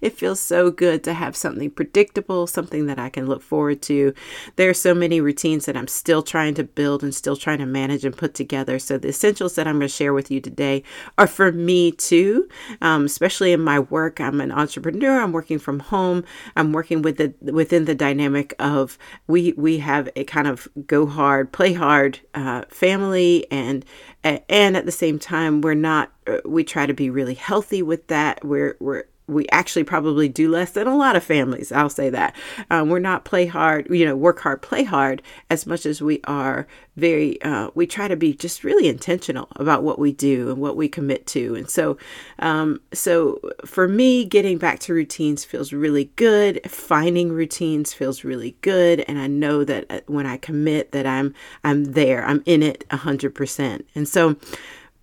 It 0.00 0.18
feels 0.18 0.40
so 0.40 0.70
good 0.70 1.04
to 1.04 1.14
have 1.14 1.36
something 1.36 1.70
predictable, 1.70 2.46
something 2.46 2.86
that 2.86 2.98
I 2.98 3.08
can 3.08 3.26
look 3.26 3.42
forward 3.42 3.80
to. 3.82 4.12
There 4.56 4.68
are 4.68 4.74
so 4.74 4.94
many 4.94 5.20
routines 5.20 5.66
that 5.66 5.76
I'm 5.76 5.86
still 5.86 6.22
trying 6.22 6.54
to 6.54 6.64
build 6.64 7.04
and 7.04 7.14
still 7.14 7.36
trying 7.36 7.58
to 7.58 7.66
manage 7.66 8.04
and 8.04 8.16
put 8.16 8.34
together. 8.34 8.78
So 8.78 8.98
the 8.98 9.08
essentials 9.08 9.54
that 9.54 9.68
I'm 9.68 9.76
going 9.76 9.88
to 9.88 9.88
share 9.88 10.12
with 10.12 10.30
you 10.30 10.40
today 10.40 10.82
are 11.16 11.28
for 11.28 11.52
me 11.52 11.92
too, 12.08 12.48
um, 12.80 13.04
especially 13.04 13.52
in 13.52 13.60
my 13.60 13.80
work. 13.80 14.20
I'm 14.20 14.40
an 14.40 14.52
entrepreneur. 14.52 15.20
I'm 15.20 15.32
working 15.32 15.58
from 15.58 15.80
home. 15.80 16.24
I'm 16.56 16.72
working 16.72 17.02
with 17.02 17.16
the 17.16 17.34
within 17.52 17.84
the 17.84 17.94
dynamic 17.94 18.54
of 18.58 18.98
we 19.26 19.52
we 19.54 19.78
have 19.78 20.08
a 20.16 20.24
kind 20.24 20.46
of 20.46 20.68
go 20.86 21.06
hard, 21.06 21.52
play 21.52 21.72
hard 21.72 22.20
uh, 22.34 22.62
family, 22.68 23.46
and 23.50 23.84
and 24.24 24.76
at 24.76 24.86
the 24.86 24.92
same 24.92 25.18
time 25.18 25.60
we're 25.60 25.74
not 25.74 26.12
uh, 26.26 26.38
we 26.44 26.64
try 26.64 26.86
to 26.86 26.94
be 26.94 27.10
really 27.10 27.34
healthy 27.34 27.82
with 27.82 28.06
that. 28.08 28.44
We're 28.44 28.76
we're 28.80 29.04
we 29.26 29.46
actually 29.52 29.84
probably 29.84 30.28
do 30.28 30.50
less 30.50 30.72
than 30.72 30.86
a 30.86 30.96
lot 30.96 31.16
of 31.16 31.22
families. 31.22 31.72
I'll 31.72 31.88
say 31.88 32.10
that. 32.10 32.34
Um, 32.70 32.88
we're 32.88 32.98
not 32.98 33.24
play 33.24 33.46
hard, 33.46 33.86
you 33.90 34.04
know, 34.04 34.16
work 34.16 34.40
hard, 34.40 34.62
play 34.62 34.84
hard 34.84 35.22
as 35.48 35.66
much 35.66 35.86
as 35.86 36.02
we 36.02 36.20
are 36.24 36.66
very, 36.96 37.40
uh, 37.42 37.70
we 37.74 37.86
try 37.86 38.08
to 38.08 38.16
be 38.16 38.34
just 38.34 38.64
really 38.64 38.88
intentional 38.88 39.48
about 39.56 39.82
what 39.82 39.98
we 39.98 40.12
do 40.12 40.50
and 40.50 40.58
what 40.58 40.76
we 40.76 40.88
commit 40.88 41.26
to. 41.28 41.54
And 41.54 41.70
so, 41.70 41.96
um, 42.40 42.80
so 42.92 43.40
for 43.64 43.88
me, 43.88 44.24
getting 44.24 44.58
back 44.58 44.80
to 44.80 44.92
routines 44.92 45.44
feels 45.44 45.72
really 45.72 46.10
good. 46.16 46.60
Finding 46.68 47.32
routines 47.32 47.94
feels 47.94 48.24
really 48.24 48.56
good. 48.60 49.04
And 49.08 49.18
I 49.18 49.26
know 49.26 49.64
that 49.64 49.86
uh, 49.88 50.00
when 50.06 50.26
I 50.26 50.36
commit 50.36 50.92
that 50.92 51.06
I'm, 51.06 51.34
I'm 51.64 51.84
there, 51.92 52.24
I'm 52.24 52.42
in 52.44 52.62
it 52.62 52.84
a 52.90 52.98
hundred 52.98 53.34
percent. 53.34 53.86
And 53.94 54.06
so, 54.06 54.36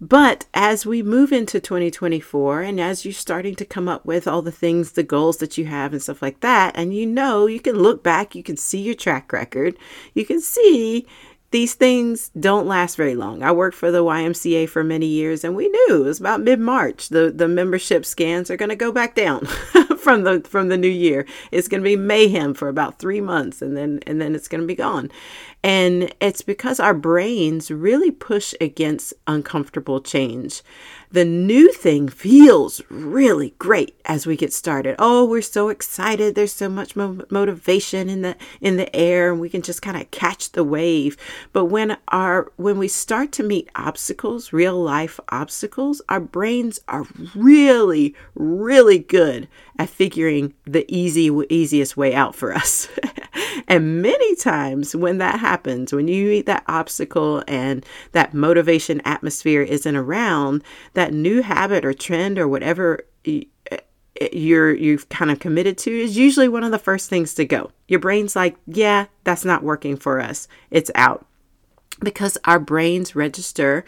but 0.02 0.46
as 0.54 0.86
we 0.86 1.04
move 1.04 1.34
into 1.34 1.60
2024 1.60 2.62
and 2.62 2.80
as 2.80 3.04
you're 3.04 3.14
starting 3.14 3.56
to 3.56 3.66
come 3.66 3.90
up 3.90 4.06
with 4.06 4.28
all 4.28 4.42
the 4.42 4.52
things, 4.52 4.94
the 4.94 5.04
goals 5.04 5.38
that 5.38 5.58
you 5.58 5.66
have 5.66 5.92
and 5.92 6.02
stuff 6.02 6.22
like 6.22 6.40
that, 6.40 6.76
and 6.76 6.94
you 6.94 7.06
know, 7.06 7.48
you 7.48 7.60
can 7.60 7.78
look 7.78 8.02
back, 8.02 8.34
you 8.34 8.44
can 8.44 8.56
see 8.56 8.80
your 8.80 8.96
track 8.96 9.34
record, 9.34 9.78
you 10.14 10.26
can 10.26 10.40
see 10.40 11.06
these 11.52 11.74
things 11.74 12.30
don't 12.40 12.68
last 12.68 12.96
very 12.96 13.16
long. 13.16 13.44
I 13.44 13.52
worked 13.52 13.76
for 13.76 13.92
the 13.92 14.04
YMCA 14.04 14.70
for 14.70 14.84
many 14.84 15.08
years 15.08 15.44
and 15.44 15.56
we 15.56 15.68
knew 15.68 16.04
it 16.04 16.06
was 16.06 16.20
about 16.20 16.42
mid-March 16.42 17.10
the 17.10 17.32
the 17.32 17.48
membership 17.48 18.06
scans 18.06 18.52
are 18.52 18.58
going 18.58 18.70
to 18.70 18.76
go 18.76 18.92
back 18.92 19.16
down 19.16 19.48
from 20.10 20.24
the 20.24 20.42
from 20.42 20.70
the 20.70 20.78
new 20.78 20.88
year. 20.88 21.24
It's 21.52 21.68
going 21.68 21.84
to 21.84 21.88
be 21.88 21.96
mayhem 21.96 22.56
for 22.56 22.68
about 22.68 22.98
3 22.98 23.22
months 23.22 23.62
and 23.62 23.78
then 23.78 24.00
and 24.08 24.20
then 24.20 24.34
it's 24.34 24.48
going 24.48 24.62
to 24.62 24.66
be 24.66 24.74
gone. 24.74 25.12
And 25.64 26.12
it's 26.20 26.42
because 26.42 26.80
our 26.80 26.96
brains 26.96 27.70
really 27.70 28.10
push 28.10 28.56
against 28.60 29.14
uncomfortable 29.28 30.02
change. 30.02 30.64
The 31.12 31.26
new 31.26 31.72
thing 31.72 32.08
feels 32.08 32.82
really 32.88 33.56
great 33.58 34.00
as 34.06 34.28
we 34.28 34.38
get 34.38 34.54
started. 34.54 34.96
Oh, 35.00 35.26
we're 35.26 35.42
so 35.42 35.70
excited. 35.70 36.36
There's 36.36 36.54
so 36.54 36.70
much 36.70 36.96
mo- 36.96 37.26
motivation 37.32 38.10
in 38.10 38.22
the 38.22 38.36
in 38.62 38.78
the 38.78 38.96
air 38.96 39.32
and 39.32 39.42
we 39.42 39.50
can 39.50 39.64
just 39.64 39.82
kind 39.82 40.00
of 40.00 40.12
catch 40.12 40.52
the 40.52 40.64
wave. 40.64 41.18
But 41.52 41.66
when 41.66 41.98
our 42.10 42.52
when 42.58 42.78
we 42.78 42.88
start 42.88 43.32
to 43.34 43.44
meet 43.44 43.70
obstacles, 43.76 44.54
real 44.54 44.80
life 44.80 45.20
obstacles, 45.30 46.00
our 46.10 46.20
brains 46.20 46.80
are 46.88 47.08
really 47.36 48.14
really 48.36 49.00
good 49.00 49.48
at 49.80 49.90
figuring 49.90 50.54
the 50.66 50.86
easy 50.94 51.32
easiest 51.50 51.98
way 51.98 52.14
out 52.14 52.36
for 52.36 52.54
us. 52.54 52.88
and 53.68 54.02
many 54.02 54.36
times 54.36 54.96
when 54.96 55.18
that 55.18 55.40
happens, 55.40 55.92
when 55.92 56.08
you 56.08 56.28
meet 56.28 56.46
that 56.46 56.64
obstacle 56.68 57.44
and 57.48 57.86
that 58.12 58.34
motivation 58.34 59.02
atmosphere 59.06 59.62
isn't 59.62 59.96
around, 59.96 60.64
that 61.00 61.14
new 61.14 61.42
habit 61.42 61.86
or 61.86 61.94
trend 61.94 62.38
or 62.38 62.48
whatever 62.48 63.06
eh, 63.26 63.44
you're 64.34 64.74
you've 64.74 65.08
kind 65.10 65.32
of 65.32 65.40
committed 65.40 65.78
to 65.78 65.92
is 65.92 66.18
usually 66.18 66.50
one 66.50 66.64
of 66.64 66.72
the 66.72 66.80
first 66.80 67.10
things 67.10 67.34
to 67.36 67.46
go. 67.46 67.72
Your 67.88 68.00
brain's 68.00 68.36
like, 68.36 68.58
"Yeah, 68.68 69.06
that's 69.24 69.46
not 69.46 69.64
working 69.64 69.98
for 69.98 70.20
us. 70.20 70.48
It's 70.72 70.92
out." 70.96 71.26
Because 72.02 72.38
our 72.46 72.60
brains 72.60 73.16
register 73.16 73.84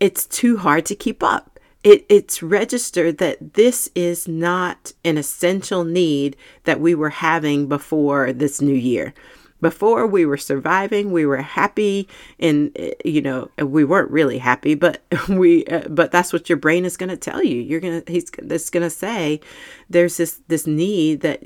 it's 0.00 0.26
too 0.26 0.56
hard 0.56 0.84
to 0.86 0.96
keep 0.96 1.22
up 1.22 1.52
it, 1.84 2.06
it's 2.08 2.42
registered 2.42 3.18
that 3.18 3.54
this 3.54 3.90
is 3.94 4.28
not 4.28 4.92
an 5.04 5.18
essential 5.18 5.84
need 5.84 6.36
that 6.64 6.80
we 6.80 6.94
were 6.94 7.10
having 7.10 7.66
before 7.66 8.32
this 8.32 8.60
new 8.60 8.74
year. 8.74 9.14
Before 9.62 10.06
we 10.06 10.26
were 10.26 10.36
surviving, 10.36 11.10
we 11.10 11.24
were 11.24 11.38
happy, 11.38 12.08
and 12.38 12.76
you 13.04 13.22
know 13.22 13.48
we 13.58 13.84
weren't 13.84 14.10
really 14.10 14.38
happy, 14.38 14.74
but 14.74 15.00
we. 15.28 15.64
Uh, 15.66 15.88
but 15.88 16.10
that's 16.10 16.32
what 16.32 16.50
your 16.50 16.58
brain 16.58 16.84
is 16.84 16.98
going 16.98 17.08
to 17.10 17.16
tell 17.16 17.42
you. 17.42 17.62
You're 17.62 17.80
gonna. 17.80 18.02
He's. 18.06 18.30
It's 18.38 18.70
going 18.70 18.82
to 18.82 18.90
say, 18.90 19.40
there's 19.88 20.18
this 20.18 20.42
this 20.48 20.66
need 20.66 21.20
that 21.20 21.42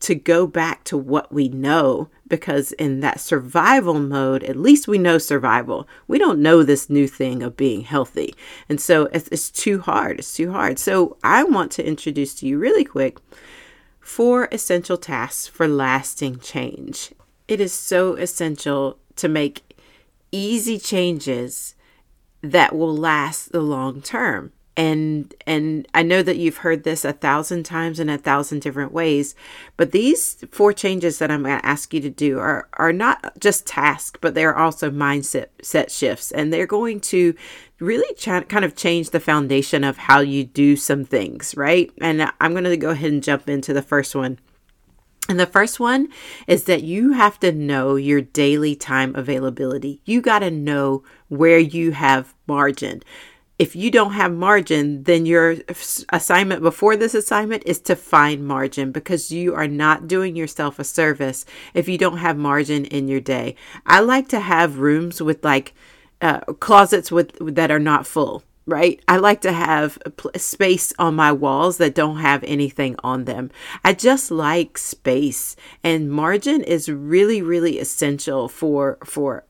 to 0.00 0.14
go 0.14 0.46
back 0.46 0.84
to 0.84 0.96
what 0.96 1.32
we 1.32 1.48
know 1.48 2.10
because 2.28 2.72
in 2.72 3.00
that 3.00 3.20
survival 3.20 3.98
mode, 3.98 4.42
at 4.44 4.56
least 4.56 4.88
we 4.88 4.98
know 4.98 5.18
survival. 5.18 5.88
We 6.06 6.18
don't 6.18 6.40
know 6.40 6.62
this 6.62 6.90
new 6.90 7.06
thing 7.06 7.42
of 7.42 7.56
being 7.56 7.82
healthy. 7.82 8.34
And 8.68 8.80
so 8.80 9.04
it's, 9.06 9.28
it's 9.28 9.50
too 9.50 9.80
hard. 9.80 10.18
It's 10.18 10.34
too 10.34 10.52
hard. 10.52 10.78
So 10.78 11.16
I 11.22 11.44
want 11.44 11.72
to 11.72 11.86
introduce 11.86 12.34
to 12.36 12.46
you 12.46 12.58
really 12.58 12.84
quick 12.84 13.18
four 14.00 14.48
essential 14.52 14.96
tasks 14.96 15.46
for 15.46 15.66
lasting 15.66 16.40
change. 16.40 17.12
It 17.48 17.60
is 17.60 17.72
so 17.72 18.14
essential 18.14 18.98
to 19.16 19.28
make 19.28 19.80
easy 20.32 20.78
changes 20.78 21.74
that 22.42 22.74
will 22.74 22.94
last 22.94 23.52
the 23.52 23.60
long 23.60 24.02
term 24.02 24.52
and 24.76 25.34
and 25.46 25.88
I 25.94 26.02
know 26.02 26.22
that 26.22 26.36
you've 26.36 26.58
heard 26.58 26.84
this 26.84 27.04
a 27.04 27.12
thousand 27.12 27.64
times 27.64 27.98
in 27.98 28.10
a 28.10 28.18
thousand 28.18 28.60
different 28.60 28.92
ways, 28.92 29.34
but 29.76 29.92
these 29.92 30.44
four 30.50 30.72
changes 30.72 31.18
that 31.18 31.30
I'm 31.30 31.42
going 31.44 31.58
to 31.58 31.66
ask 31.66 31.94
you 31.94 32.00
to 32.02 32.10
do 32.10 32.38
are 32.38 32.68
are 32.74 32.92
not 32.92 33.40
just 33.40 33.66
tasks, 33.66 34.18
but 34.20 34.34
they're 34.34 34.56
also 34.56 34.90
mindset 34.90 35.46
set 35.62 35.90
shifts, 35.90 36.30
and 36.30 36.52
they're 36.52 36.66
going 36.66 37.00
to 37.00 37.34
really 37.80 38.14
kind 38.16 38.64
of 38.64 38.76
change 38.76 39.10
the 39.10 39.20
foundation 39.20 39.82
of 39.82 39.96
how 39.96 40.20
you 40.20 40.44
do 40.44 40.76
some 40.76 41.04
things, 41.04 41.56
right? 41.56 41.90
And 42.00 42.30
I'm 42.40 42.52
going 42.52 42.64
to 42.64 42.76
go 42.76 42.90
ahead 42.90 43.12
and 43.12 43.22
jump 43.22 43.48
into 43.48 43.72
the 43.72 43.82
first 43.82 44.14
one. 44.14 44.38
And 45.28 45.40
the 45.40 45.46
first 45.46 45.80
one 45.80 46.08
is 46.46 46.64
that 46.64 46.82
you 46.82 47.12
have 47.12 47.40
to 47.40 47.50
know 47.50 47.96
your 47.96 48.20
daily 48.20 48.76
time 48.76 49.14
availability. 49.16 50.00
You 50.04 50.20
got 50.20 50.40
to 50.40 50.50
know 50.50 51.02
where 51.28 51.58
you 51.58 51.92
have 51.92 52.34
margin 52.46 53.02
if 53.58 53.74
you 53.74 53.90
don't 53.90 54.12
have 54.12 54.32
margin, 54.32 55.04
then 55.04 55.24
your 55.24 55.56
assignment 56.10 56.62
before 56.62 56.96
this 56.96 57.14
assignment 57.14 57.62
is 57.64 57.80
to 57.80 57.96
find 57.96 58.46
margin 58.46 58.92
because 58.92 59.32
you 59.32 59.54
are 59.54 59.68
not 59.68 60.06
doing 60.06 60.36
yourself 60.36 60.78
a 60.78 60.84
service 60.84 61.46
if 61.72 61.88
you 61.88 61.96
don't 61.96 62.18
have 62.18 62.36
margin 62.36 62.84
in 62.84 63.08
your 63.08 63.20
day. 63.20 63.54
I 63.86 64.00
like 64.00 64.28
to 64.28 64.40
have 64.40 64.78
rooms 64.78 65.22
with 65.22 65.42
like 65.42 65.74
uh, 66.20 66.40
closets 66.40 67.10
with 67.10 67.32
that 67.54 67.70
are 67.70 67.78
not 67.78 68.06
full 68.06 68.42
right? 68.66 69.00
I 69.06 69.16
like 69.16 69.40
to 69.42 69.52
have 69.52 69.98
space 70.36 70.92
on 70.98 71.14
my 71.14 71.32
walls 71.32 71.78
that 71.78 71.94
don't 71.94 72.18
have 72.18 72.42
anything 72.44 72.96
on 73.04 73.24
them. 73.24 73.50
I 73.84 73.92
just 73.94 74.30
like 74.30 74.76
space 74.76 75.56
and 75.84 76.10
margin 76.10 76.62
is 76.62 76.88
really 76.88 77.42
really 77.42 77.78
essential 77.78 78.48
for 78.48 78.98
for 79.04 79.44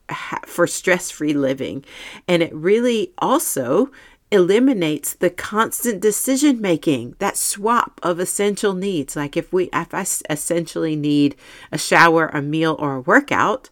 for 0.45 0.67
stress-free 0.67 1.33
living. 1.33 1.83
And 2.27 2.43
it 2.43 2.53
really 2.53 3.11
also 3.17 3.91
eliminates 4.29 5.13
the 5.13 5.29
constant 5.29 6.01
decision 6.01 6.59
making 6.59 7.15
that 7.17 7.37
swap 7.37 7.97
of 8.03 8.19
essential 8.19 8.73
needs 8.73 9.15
like 9.15 9.37
if 9.37 9.53
we 9.53 9.69
if 9.71 9.93
i 9.93 10.05
essentially 10.29 10.97
need 10.97 11.33
a 11.71 11.77
shower 11.77 12.27
a 12.33 12.41
meal 12.41 12.75
or 12.77 12.95
a 12.95 13.01
workout 13.01 13.69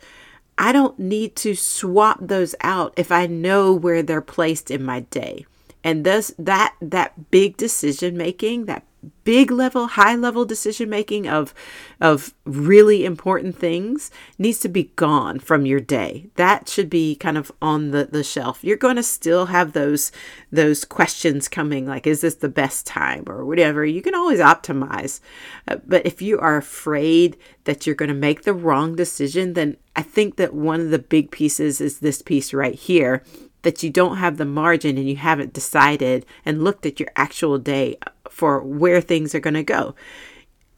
I 0.57 0.71
don't 0.71 0.97
need 0.97 1.35
to 1.37 1.55
swap 1.55 2.19
those 2.21 2.55
out 2.61 2.93
if 2.97 3.11
I 3.11 3.27
know 3.27 3.73
where 3.73 4.01
they're 4.01 4.21
placed 4.21 4.71
in 4.71 4.83
my 4.83 5.01
day. 5.01 5.45
And 5.83 6.05
thus 6.05 6.33
that 6.39 6.75
that 6.81 7.29
big 7.29 7.57
decision 7.57 8.17
making, 8.17 8.65
that 8.65 8.83
big 9.23 9.51
level, 9.51 9.87
high 9.87 10.15
level 10.15 10.45
decision 10.45 10.89
making 10.89 11.27
of 11.27 11.53
of 12.01 12.33
really 12.45 13.05
important 13.05 13.57
things 13.57 14.11
needs 14.37 14.59
to 14.59 14.69
be 14.69 14.91
gone 14.95 15.39
from 15.39 15.65
your 15.65 15.79
day. 15.79 16.27
That 16.35 16.67
should 16.69 16.89
be 16.89 17.15
kind 17.15 17.37
of 17.37 17.51
on 17.61 17.91
the, 17.91 18.05
the 18.05 18.23
shelf. 18.23 18.63
You're 18.63 18.77
going 18.77 18.97
to 18.97 19.03
still 19.03 19.47
have 19.47 19.73
those 19.73 20.11
those 20.51 20.85
questions 20.85 21.47
coming 21.47 21.85
like 21.85 22.05
is 22.05 22.21
this 22.21 22.35
the 22.35 22.49
best 22.49 22.85
time 22.85 23.23
or 23.27 23.45
whatever. 23.45 23.85
You 23.85 24.01
can 24.01 24.15
always 24.15 24.39
optimize. 24.39 25.19
Uh, 25.67 25.77
but 25.85 26.05
if 26.05 26.21
you 26.21 26.39
are 26.39 26.57
afraid 26.57 27.37
that 27.63 27.85
you're 27.85 27.95
going 27.95 28.09
to 28.09 28.15
make 28.15 28.43
the 28.43 28.53
wrong 28.53 28.95
decision, 28.95 29.53
then 29.53 29.77
I 29.95 30.01
think 30.01 30.35
that 30.35 30.53
one 30.53 30.81
of 30.81 30.89
the 30.89 30.99
big 30.99 31.31
pieces 31.31 31.81
is 31.81 31.99
this 31.99 32.21
piece 32.21 32.53
right 32.53 32.75
here 32.75 33.23
that 33.65 33.81
you 33.81 33.89
don't 33.89 34.17
have 34.17 34.37
the 34.37 34.45
margin 34.45 34.95
and 34.95 35.09
you 35.09 35.15
haven't 35.15 35.51
decided 35.51 36.23
and 36.45 36.63
looked 36.63 36.85
at 36.85 36.99
your 36.99 37.09
actual 37.15 37.57
day 37.57 37.97
for 38.29 38.61
where 38.61 39.01
things 39.01 39.33
are 39.33 39.39
going 39.39 39.55
to 39.55 39.63
go. 39.63 39.95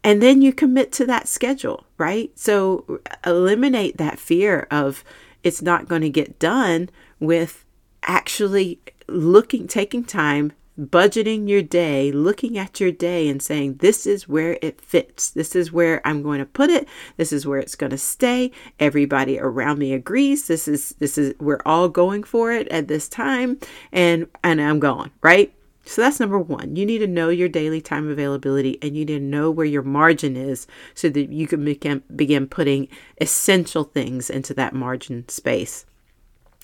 And 0.06 0.24
then 0.24 0.42
you 0.42 0.54
commit 0.54 0.94
to 0.94 1.06
that 1.06 1.28
schedule, 1.28 1.84
right? 1.98 2.32
So 2.40 3.02
eliminate 3.26 3.98
that 3.98 4.20
fear 4.20 4.68
of 4.72 5.04
it's 5.44 5.62
not 5.62 5.90
going 5.90 6.02
to 6.02 6.10
get 6.10 6.40
done 6.40 6.90
with 7.20 7.66
actually 8.04 8.80
looking, 9.10 9.68
taking 9.68 10.06
time 10.06 10.54
budgeting 10.80 11.50
your 11.50 11.62
day, 11.62 12.12
looking 12.12 12.58
at 12.58 12.80
your 12.80 12.92
day 12.92 13.28
and 13.28 13.42
saying, 13.42 13.76
this 13.76 14.06
is 14.06 14.28
where 14.28 14.58
it 14.62 14.80
fits. 14.80 15.30
This 15.32 15.56
is 15.56 15.72
where 15.72 16.06
I'm 16.06 16.22
going 16.22 16.40
to 16.40 16.46
put 16.46 16.70
it. 16.70 16.88
This 17.18 17.34
is 17.34 17.48
where 17.48 17.60
it's 17.60 17.76
going 17.76 17.90
to 17.90 17.98
stay. 17.98 18.52
Everybody 18.80 19.40
around 19.40 19.80
me 19.80 19.94
agrees. 19.94 20.48
This 20.48 20.68
is, 20.68 20.90
this 21.00 21.18
is, 21.18 21.34
we're 21.40 21.62
all 21.66 21.90
going 21.90 22.24
for 22.24 22.52
it 22.52 22.68
at 22.68 22.88
this 22.88 23.10
time 23.10 23.60
and, 23.92 24.28
and 24.44 24.62
I'm 24.62 24.80
going, 24.80 25.12
right? 25.22 25.54
So 25.86 26.02
that's 26.02 26.20
number 26.20 26.38
one. 26.38 26.76
You 26.76 26.86
need 26.86 27.00
to 27.00 27.08
know 27.08 27.30
your 27.30 27.48
daily 27.48 27.80
time 27.80 28.10
availability 28.10 28.78
and 28.82 28.96
you 28.98 29.06
need 29.06 29.20
to 29.20 29.20
know 29.22 29.50
where 29.50 29.66
your 29.66 29.84
margin 29.84 30.36
is 30.36 30.68
so 30.94 31.10
that 31.10 31.32
you 31.32 31.48
can 31.48 31.64
begin, 31.64 32.04
begin 32.14 32.48
putting 32.48 32.90
essential 33.22 33.86
things 33.86 34.30
into 34.30 34.54
that 34.56 34.74
margin 34.74 35.28
space. 35.30 35.86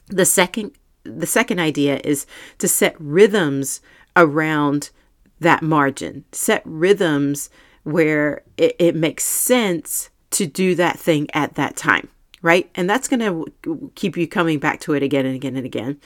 The 0.08 0.26
second 0.26 0.74
the 1.06 1.28
second 1.28 1.60
idea 1.60 2.00
is 2.04 2.26
to 2.60 2.68
set 2.68 2.96
rhythms 3.00 3.82
around 4.16 4.90
that 5.40 5.62
margin. 5.62 6.26
Set 6.32 6.62
rhythms 6.66 7.50
where 7.84 8.44
it, 8.58 8.76
it 8.80 8.96
makes 8.96 9.24
sense 9.24 10.10
to 10.32 10.46
do 10.46 10.76
that 10.76 11.00
thing 11.00 11.28
at 11.34 11.56
that 11.56 11.76
time, 11.76 12.08
right? 12.42 12.70
And 12.76 12.90
that's 12.90 13.08
going 13.08 13.20
to 13.20 13.92
keep 13.96 14.18
you 14.18 14.28
coming 14.28 14.60
back 14.60 14.80
to 14.82 14.94
it 14.94 15.04
again 15.04 15.26
and 15.26 15.36
again 15.36 15.56
and 15.56 15.66
again 15.66 16.00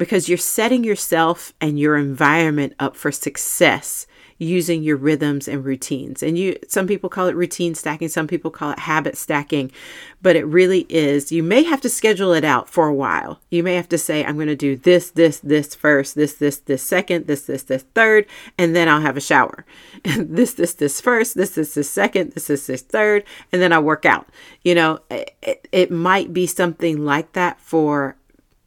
because 0.00 0.28
you're 0.28 0.38
setting 0.38 0.82
yourself 0.82 1.52
and 1.60 1.78
your 1.78 1.96
environment 1.96 2.74
up 2.80 2.96
for 2.96 3.12
success 3.12 4.06
using 4.40 4.82
your 4.82 4.96
rhythms 4.96 5.46
and 5.46 5.64
routines. 5.64 6.22
And 6.22 6.36
you 6.36 6.56
some 6.66 6.86
people 6.86 7.10
call 7.10 7.26
it 7.26 7.36
routine 7.36 7.74
stacking, 7.74 8.08
some 8.08 8.26
people 8.26 8.50
call 8.50 8.70
it 8.72 8.80
habit 8.80 9.16
stacking, 9.18 9.70
but 10.22 10.34
it 10.34 10.46
really 10.46 10.86
is. 10.88 11.30
You 11.30 11.42
may 11.42 11.62
have 11.62 11.82
to 11.82 11.90
schedule 11.90 12.32
it 12.32 12.42
out 12.42 12.68
for 12.68 12.88
a 12.88 12.94
while. 12.94 13.38
You 13.50 13.62
may 13.62 13.74
have 13.74 13.88
to 13.90 13.98
say 13.98 14.24
I'm 14.24 14.36
going 14.36 14.48
to 14.48 14.56
do 14.56 14.76
this 14.76 15.10
this 15.10 15.38
this 15.40 15.74
first, 15.74 16.14
this 16.14 16.32
this 16.34 16.56
this 16.56 16.82
second, 16.82 17.26
this 17.26 17.42
this 17.42 17.64
this 17.64 17.84
third, 17.94 18.26
and 18.56 18.74
then 18.74 18.88
I'll 18.88 19.02
have 19.02 19.18
a 19.18 19.20
shower. 19.20 19.66
this 20.04 20.54
this 20.54 20.72
this 20.72 21.02
first, 21.02 21.36
this 21.36 21.50
this 21.50 21.74
this 21.74 21.90
second, 21.90 22.32
this 22.32 22.48
is 22.48 22.66
this 22.66 22.82
third, 22.82 23.24
and 23.52 23.60
then 23.60 23.74
I 23.74 23.78
work 23.78 24.06
out. 24.06 24.26
You 24.62 24.74
know, 24.74 25.00
it, 25.10 25.68
it 25.70 25.90
might 25.90 26.32
be 26.32 26.46
something 26.46 27.04
like 27.04 27.32
that 27.34 27.60
for 27.60 28.16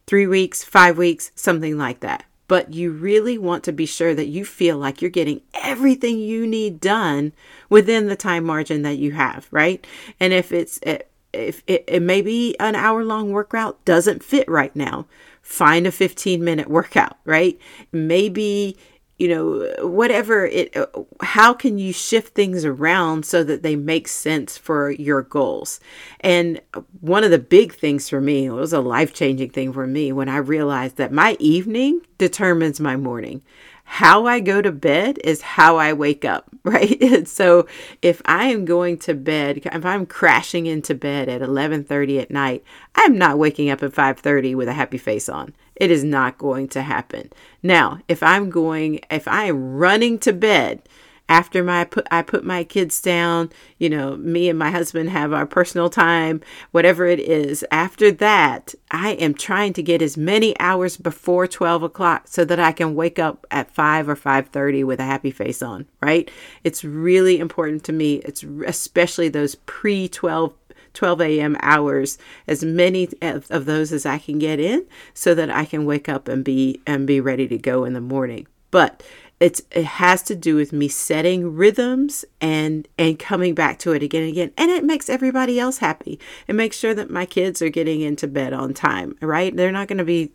3 0.05 0.27
weeks, 0.27 0.63
5 0.63 0.97
weeks, 0.97 1.31
something 1.35 1.77
like 1.77 2.01
that 2.01 2.25
but 2.47 2.73
you 2.73 2.91
really 2.91 3.37
want 3.37 3.63
to 3.63 3.71
be 3.71 3.85
sure 3.85 4.13
that 4.13 4.27
you 4.27 4.45
feel 4.45 4.77
like 4.77 5.01
you're 5.01 5.11
getting 5.11 5.41
everything 5.53 6.19
you 6.19 6.45
need 6.45 6.79
done 6.79 7.33
within 7.69 8.07
the 8.07 8.15
time 8.15 8.43
margin 8.43 8.81
that 8.81 8.97
you 8.97 9.11
have, 9.13 9.47
right? 9.51 9.85
And 10.19 10.33
if 10.33 10.51
it's 10.51 10.79
eh, 10.83 10.99
if 11.33 11.63
it, 11.67 11.83
it 11.87 12.01
may 12.01 12.21
be 12.21 12.55
an 12.59 12.75
hour 12.75 13.03
long 13.03 13.31
workout 13.31 13.83
doesn't 13.85 14.23
fit 14.23 14.47
right 14.47 14.75
now, 14.75 15.07
find 15.41 15.87
a 15.87 15.91
15 15.91 16.43
minute 16.43 16.69
workout, 16.69 17.17
right? 17.25 17.59
Maybe 17.91 18.77
you 19.17 19.27
know 19.27 19.87
whatever 19.87 20.45
it 20.45 20.75
uh, 20.75 20.85
how 21.21 21.53
can 21.53 21.77
you 21.77 21.93
shift 21.93 22.33
things 22.33 22.65
around 22.65 23.25
so 23.25 23.43
that 23.43 23.61
they 23.63 23.75
make 23.75 24.07
sense 24.07 24.57
for 24.57 24.91
your 24.91 25.21
goals? 25.21 25.79
And 26.19 26.61
one 27.01 27.23
of 27.23 27.31
the 27.31 27.39
big 27.39 27.73
things 27.73 28.09
for 28.09 28.21
me 28.21 28.45
it 28.45 28.51
was 28.51 28.73
a 28.73 28.81
life-changing 28.81 29.51
thing 29.51 29.73
for 29.73 29.87
me 29.87 30.11
when 30.11 30.29
i 30.29 30.37
realized 30.37 30.97
that 30.97 31.11
my 31.11 31.35
evening 31.39 32.01
determines 32.17 32.79
my 32.79 32.95
morning 32.95 33.41
how 33.83 34.25
I 34.25 34.39
go 34.39 34.61
to 34.61 34.71
bed 34.71 35.19
is 35.23 35.41
how 35.41 35.77
I 35.77 35.93
wake 35.93 36.25
up, 36.25 36.49
right? 36.63 37.27
So 37.27 37.67
if 38.01 38.21
I 38.25 38.45
am 38.45 38.65
going 38.65 38.97
to 38.99 39.13
bed, 39.13 39.61
if 39.65 39.85
I'm 39.85 40.05
crashing 40.05 40.65
into 40.65 40.95
bed 40.95 41.29
at 41.29 41.41
11:30 41.41 42.21
at 42.21 42.31
night, 42.31 42.63
I'm 42.95 43.17
not 43.17 43.37
waking 43.37 43.69
up 43.69 43.83
at 43.83 43.91
5:30 43.93 44.55
with 44.55 44.67
a 44.67 44.73
happy 44.73 44.97
face 44.97 45.29
on. 45.29 45.53
It 45.75 45.91
is 45.91 46.03
not 46.03 46.37
going 46.37 46.67
to 46.69 46.81
happen. 46.81 47.31
Now, 47.61 47.99
if 48.07 48.23
I'm 48.23 48.49
going 48.49 48.99
if 49.09 49.27
I 49.27 49.45
am 49.45 49.75
running 49.75 50.17
to 50.19 50.33
bed 50.33 50.81
after 51.29 51.63
my 51.63 51.85
put 51.85 52.07
I 52.11 52.21
put 52.21 52.43
my 52.43 52.63
kids 52.63 53.01
down, 53.01 53.51
you 53.77 53.89
know, 53.89 54.17
me 54.17 54.49
and 54.49 54.59
my 54.59 54.71
husband 54.71 55.09
have 55.09 55.31
our 55.31 55.45
personal 55.45 55.89
time, 55.89 56.41
whatever 56.71 57.05
it 57.05 57.19
is. 57.19 57.63
After 57.71 58.11
that, 58.11 58.75
I 58.91 59.11
am 59.11 59.33
trying 59.33 59.73
to 59.73 59.83
get 59.83 60.01
as 60.01 60.17
many 60.17 60.57
hours 60.59 60.97
before 60.97 61.47
twelve 61.47 61.81
o'clock 61.81 62.27
so 62.27 62.43
that 62.45 62.59
I 62.59 62.71
can 62.71 62.95
wake 62.95 63.19
up 63.19 63.45
at 63.51 63.73
five 63.73 64.09
or 64.09 64.15
five 64.15 64.49
thirty 64.49 64.83
with 64.83 64.99
a 64.99 65.05
happy 65.05 65.31
face 65.31 65.61
on. 65.61 65.87
Right? 66.01 66.29
It's 66.63 66.83
really 66.83 67.39
important 67.39 67.83
to 67.85 67.93
me. 67.93 68.15
It's 68.15 68.43
especially 68.43 69.29
those 69.29 69.55
pre 69.55 70.07
twelve 70.07 70.53
12 70.93 71.21
a.m. 71.21 71.57
hours, 71.61 72.19
as 72.47 72.63
many 72.63 73.09
of, 73.19 73.49
of, 73.49 73.65
those 73.65 73.91
as 73.91 74.05
I 74.05 74.19
can 74.19 74.37
get 74.37 74.59
in 74.59 74.85
so 75.15 75.33
that 75.33 75.49
I 75.49 75.65
can 75.65 75.85
wake 75.85 76.07
up 76.07 76.27
and 76.27 76.45
be 76.45 76.81
and 76.85 77.07
be 77.07 77.19
ready 77.19 77.47
to 77.47 77.57
go 77.57 77.83
in 77.83 77.93
the 77.93 77.99
morning. 77.99 78.45
But 78.69 79.01
it's 79.43 79.61
it 79.71 79.85
has 79.85 80.23
to 80.23 80.35
do 80.35 80.55
with 80.55 80.71
me 80.71 80.87
setting 80.87 81.53
rhythms 81.55 82.23
and 82.39 82.87
and 82.97 83.19
coming 83.19 83.53
back 83.53 83.77
to 83.79 83.91
it 83.91 84.01
again 84.01 84.23
and 84.23 84.31
again. 84.31 84.51
And 84.57 84.71
it 84.71 84.85
makes 84.85 85.09
everybody 85.09 85.59
else 85.59 85.79
happy. 85.79 86.17
It 86.47 86.55
makes 86.55 86.77
sure 86.77 86.93
that 86.93 87.09
my 87.09 87.25
kids 87.25 87.61
are 87.61 87.69
getting 87.69 88.01
into 88.01 88.27
bed 88.27 88.53
on 88.53 88.73
time 88.73 89.17
right? 89.21 89.55
They're 89.55 89.71
not 89.71 89.87
going 89.87 89.97
to 89.97 90.03
be 90.03 90.31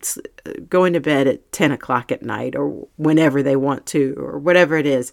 uh, 0.46 0.52
going 0.68 0.92
to 0.92 1.00
bed 1.00 1.26
at 1.26 1.52
10 1.52 1.72
o'clock 1.72 2.12
at 2.12 2.22
night 2.22 2.56
or 2.56 2.86
whenever 2.96 3.42
they 3.42 3.56
want 3.56 3.86
to 3.86 4.14
or 4.18 4.38
whatever 4.38 4.76
it 4.76 4.86
is 4.86 5.12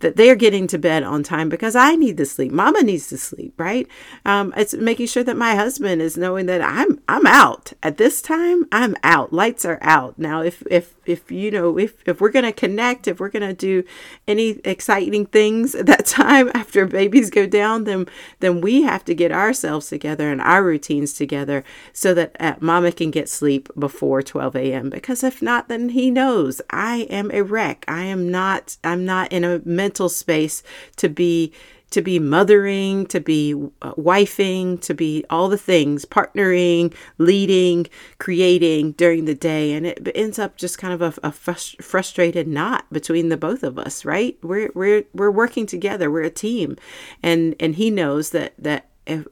that 0.00 0.16
they're 0.16 0.36
getting 0.36 0.66
to 0.68 0.78
bed 0.78 1.02
on 1.02 1.22
time 1.22 1.48
because 1.48 1.76
I 1.76 1.94
need 1.94 2.16
to 2.18 2.26
sleep. 2.26 2.52
Mama 2.52 2.82
needs 2.82 3.08
to 3.08 3.18
sleep, 3.18 3.54
right? 3.58 3.86
Um, 4.24 4.52
it's 4.56 4.74
making 4.74 5.06
sure 5.06 5.24
that 5.24 5.36
my 5.36 5.54
husband 5.54 6.02
is 6.02 6.16
knowing 6.16 6.46
that 6.46 6.60
I'm 6.62 7.00
I'm 7.08 7.26
out 7.26 7.72
at 7.82 7.96
this 7.96 8.20
time. 8.20 8.66
I'm 8.72 8.96
out. 9.02 9.32
Lights 9.32 9.64
are 9.64 9.78
out 9.82 10.18
now. 10.18 10.42
If 10.42 10.62
if 10.70 10.94
if 11.06 11.30
you 11.30 11.50
know 11.50 11.78
if 11.78 11.94
if 12.06 12.20
we're 12.20 12.30
gonna 12.30 12.52
connect, 12.52 13.08
if 13.08 13.20
we're 13.20 13.28
gonna 13.28 13.54
do 13.54 13.84
any 14.26 14.60
exciting 14.64 15.26
things 15.26 15.74
at 15.74 15.86
that 15.86 16.06
time 16.06 16.50
after 16.54 16.86
babies 16.86 17.30
go 17.30 17.46
down, 17.46 17.84
then 17.84 18.06
then 18.40 18.60
we 18.60 18.82
have 18.82 19.04
to 19.04 19.14
get 19.14 19.32
ourselves 19.32 19.88
together 19.88 20.30
and 20.30 20.40
our 20.40 20.64
routines 20.64 21.12
together 21.12 21.62
so 21.92 22.14
that 22.14 22.36
uh, 22.40 22.54
Mama 22.60 22.92
can 22.92 23.10
get 23.10 23.28
sleep 23.28 23.68
before 23.78 24.22
12 24.22 24.56
a.m. 24.56 24.90
Because 24.90 25.22
if 25.22 25.42
not, 25.42 25.68
then 25.68 25.90
he 25.90 26.10
knows 26.10 26.60
I 26.70 27.00
am 27.10 27.30
a 27.32 27.42
wreck. 27.42 27.84
I 27.86 28.04
am 28.04 28.30
not. 28.30 28.76
I'm 28.82 29.04
not 29.04 29.32
in 29.32 29.44
a 29.44 29.60
mental 29.64 29.89
mental 29.90 30.08
space 30.08 30.62
to 30.94 31.08
be 31.08 31.52
to 31.90 32.00
be 32.00 32.20
mothering, 32.20 33.04
to 33.06 33.18
be 33.18 33.52
uh, 33.82 33.92
wifing, 33.94 34.80
to 34.80 34.94
be 34.94 35.24
all 35.28 35.48
the 35.48 35.58
things, 35.58 36.04
partnering, 36.04 36.94
leading, 37.18 37.84
creating 38.18 38.92
during 38.92 39.24
the 39.24 39.34
day. 39.34 39.72
And 39.72 39.84
it 39.84 40.08
ends 40.14 40.38
up 40.38 40.56
just 40.56 40.78
kind 40.78 40.94
of 40.94 41.02
a, 41.02 41.26
a 41.26 41.32
frust- 41.32 41.82
frustrated 41.82 42.46
knot 42.46 42.84
between 42.92 43.28
the 43.28 43.36
both 43.36 43.64
of 43.64 43.76
us, 43.76 44.04
right? 44.04 44.38
We're, 44.40 44.70
we're, 44.72 45.02
we're 45.12 45.32
working 45.32 45.66
together. 45.66 46.12
We're 46.12 46.22
a 46.22 46.30
team. 46.30 46.76
And, 47.24 47.56
and 47.58 47.74
he 47.74 47.90
knows 47.90 48.30
that, 48.30 48.54
that 48.56 48.86
if, 49.04 49.26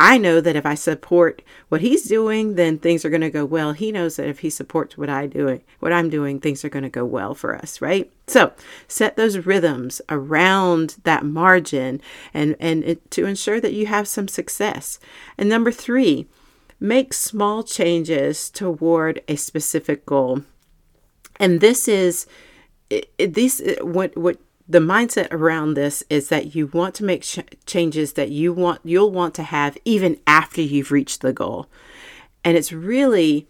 I 0.00 0.16
know 0.16 0.40
that 0.40 0.54
if 0.54 0.64
I 0.64 0.76
support 0.76 1.42
what 1.68 1.80
he's 1.80 2.04
doing, 2.04 2.54
then 2.54 2.78
things 2.78 3.04
are 3.04 3.10
going 3.10 3.20
to 3.22 3.30
go 3.30 3.44
well. 3.44 3.72
He 3.72 3.90
knows 3.90 4.14
that 4.16 4.28
if 4.28 4.40
he 4.40 4.50
supports 4.50 4.96
what 4.96 5.08
I 5.08 5.26
doing, 5.26 5.62
what 5.80 5.92
I'm 5.92 6.08
doing, 6.08 6.38
things 6.38 6.64
are 6.64 6.68
going 6.68 6.84
to 6.84 6.88
go 6.88 7.04
well 7.04 7.34
for 7.34 7.56
us, 7.56 7.80
right? 7.80 8.10
So 8.28 8.52
set 8.86 9.16
those 9.16 9.44
rhythms 9.44 10.00
around 10.08 10.96
that 11.02 11.24
margin 11.24 12.00
and 12.32 12.54
and 12.60 12.84
it, 12.84 13.10
to 13.12 13.26
ensure 13.26 13.60
that 13.60 13.72
you 13.72 13.86
have 13.86 14.06
some 14.06 14.28
success. 14.28 15.00
And 15.36 15.48
number 15.48 15.72
three, 15.72 16.28
make 16.78 17.12
small 17.12 17.64
changes 17.64 18.50
toward 18.50 19.20
a 19.26 19.34
specific 19.34 20.06
goal. 20.06 20.42
And 21.40 21.60
this 21.60 21.88
is 21.88 22.26
it, 22.88 23.10
it, 23.18 23.34
these 23.34 23.60
what 23.80 24.16
what 24.16 24.38
the 24.68 24.78
mindset 24.78 25.28
around 25.30 25.74
this 25.74 26.04
is 26.10 26.28
that 26.28 26.54
you 26.54 26.66
want 26.66 26.94
to 26.96 27.04
make 27.04 27.22
ch- 27.22 27.40
changes 27.64 28.12
that 28.12 28.30
you 28.30 28.52
want 28.52 28.80
you'll 28.84 29.10
want 29.10 29.34
to 29.34 29.42
have 29.42 29.78
even 29.84 30.20
after 30.26 30.60
you've 30.60 30.92
reached 30.92 31.22
the 31.22 31.32
goal. 31.32 31.66
And 32.44 32.56
it's 32.56 32.72
really 32.72 33.48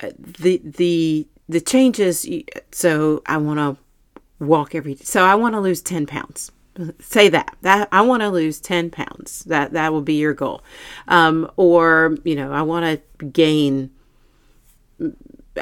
uh, 0.00 0.10
the 0.18 0.60
the 0.62 1.26
the 1.48 1.60
changes 1.60 2.26
so 2.72 3.22
i 3.26 3.36
want 3.36 3.58
to 3.58 4.44
walk 4.44 4.74
every 4.74 4.96
so 4.96 5.24
i 5.24 5.34
want 5.34 5.54
to 5.54 5.60
lose 5.60 5.80
10 5.80 6.06
pounds. 6.06 6.52
Say 7.00 7.30
that 7.30 7.56
that 7.62 7.88
i 7.90 8.02
want 8.02 8.20
to 8.20 8.28
lose 8.28 8.60
10 8.60 8.90
pounds. 8.90 9.44
That 9.44 9.72
that 9.72 9.92
will 9.92 10.02
be 10.02 10.14
your 10.14 10.34
goal. 10.34 10.62
Um, 11.08 11.50
or 11.56 12.18
you 12.24 12.34
know 12.34 12.52
i 12.52 12.60
want 12.60 12.84
to 12.84 13.24
gain 13.26 13.90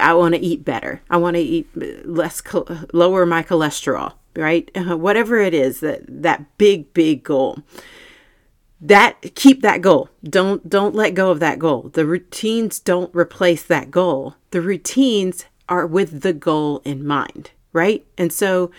i 0.00 0.12
want 0.14 0.34
to 0.34 0.40
eat 0.40 0.64
better. 0.64 1.00
I 1.08 1.18
want 1.18 1.36
to 1.36 1.42
eat 1.42 1.68
less 2.04 2.42
lower 2.92 3.24
my 3.24 3.44
cholesterol 3.44 4.14
right? 4.36 4.70
Uh, 4.74 4.96
whatever 4.96 5.38
it 5.38 5.54
is 5.54 5.80
that 5.80 6.02
that 6.08 6.56
big 6.58 6.92
big 6.94 7.22
goal. 7.22 7.58
That 8.80 9.34
keep 9.34 9.62
that 9.62 9.80
goal. 9.80 10.10
Don't 10.22 10.68
don't 10.68 10.94
let 10.94 11.14
go 11.14 11.30
of 11.30 11.40
that 11.40 11.58
goal. 11.58 11.90
The 11.92 12.06
routines 12.06 12.78
don't 12.78 13.14
replace 13.14 13.62
that 13.62 13.90
goal. 13.90 14.34
The 14.50 14.60
routines 14.60 15.46
are 15.68 15.86
with 15.86 16.20
the 16.20 16.32
goal 16.32 16.82
in 16.84 17.06
mind, 17.06 17.50
right? 17.72 18.04
And 18.18 18.32
so 18.32 18.70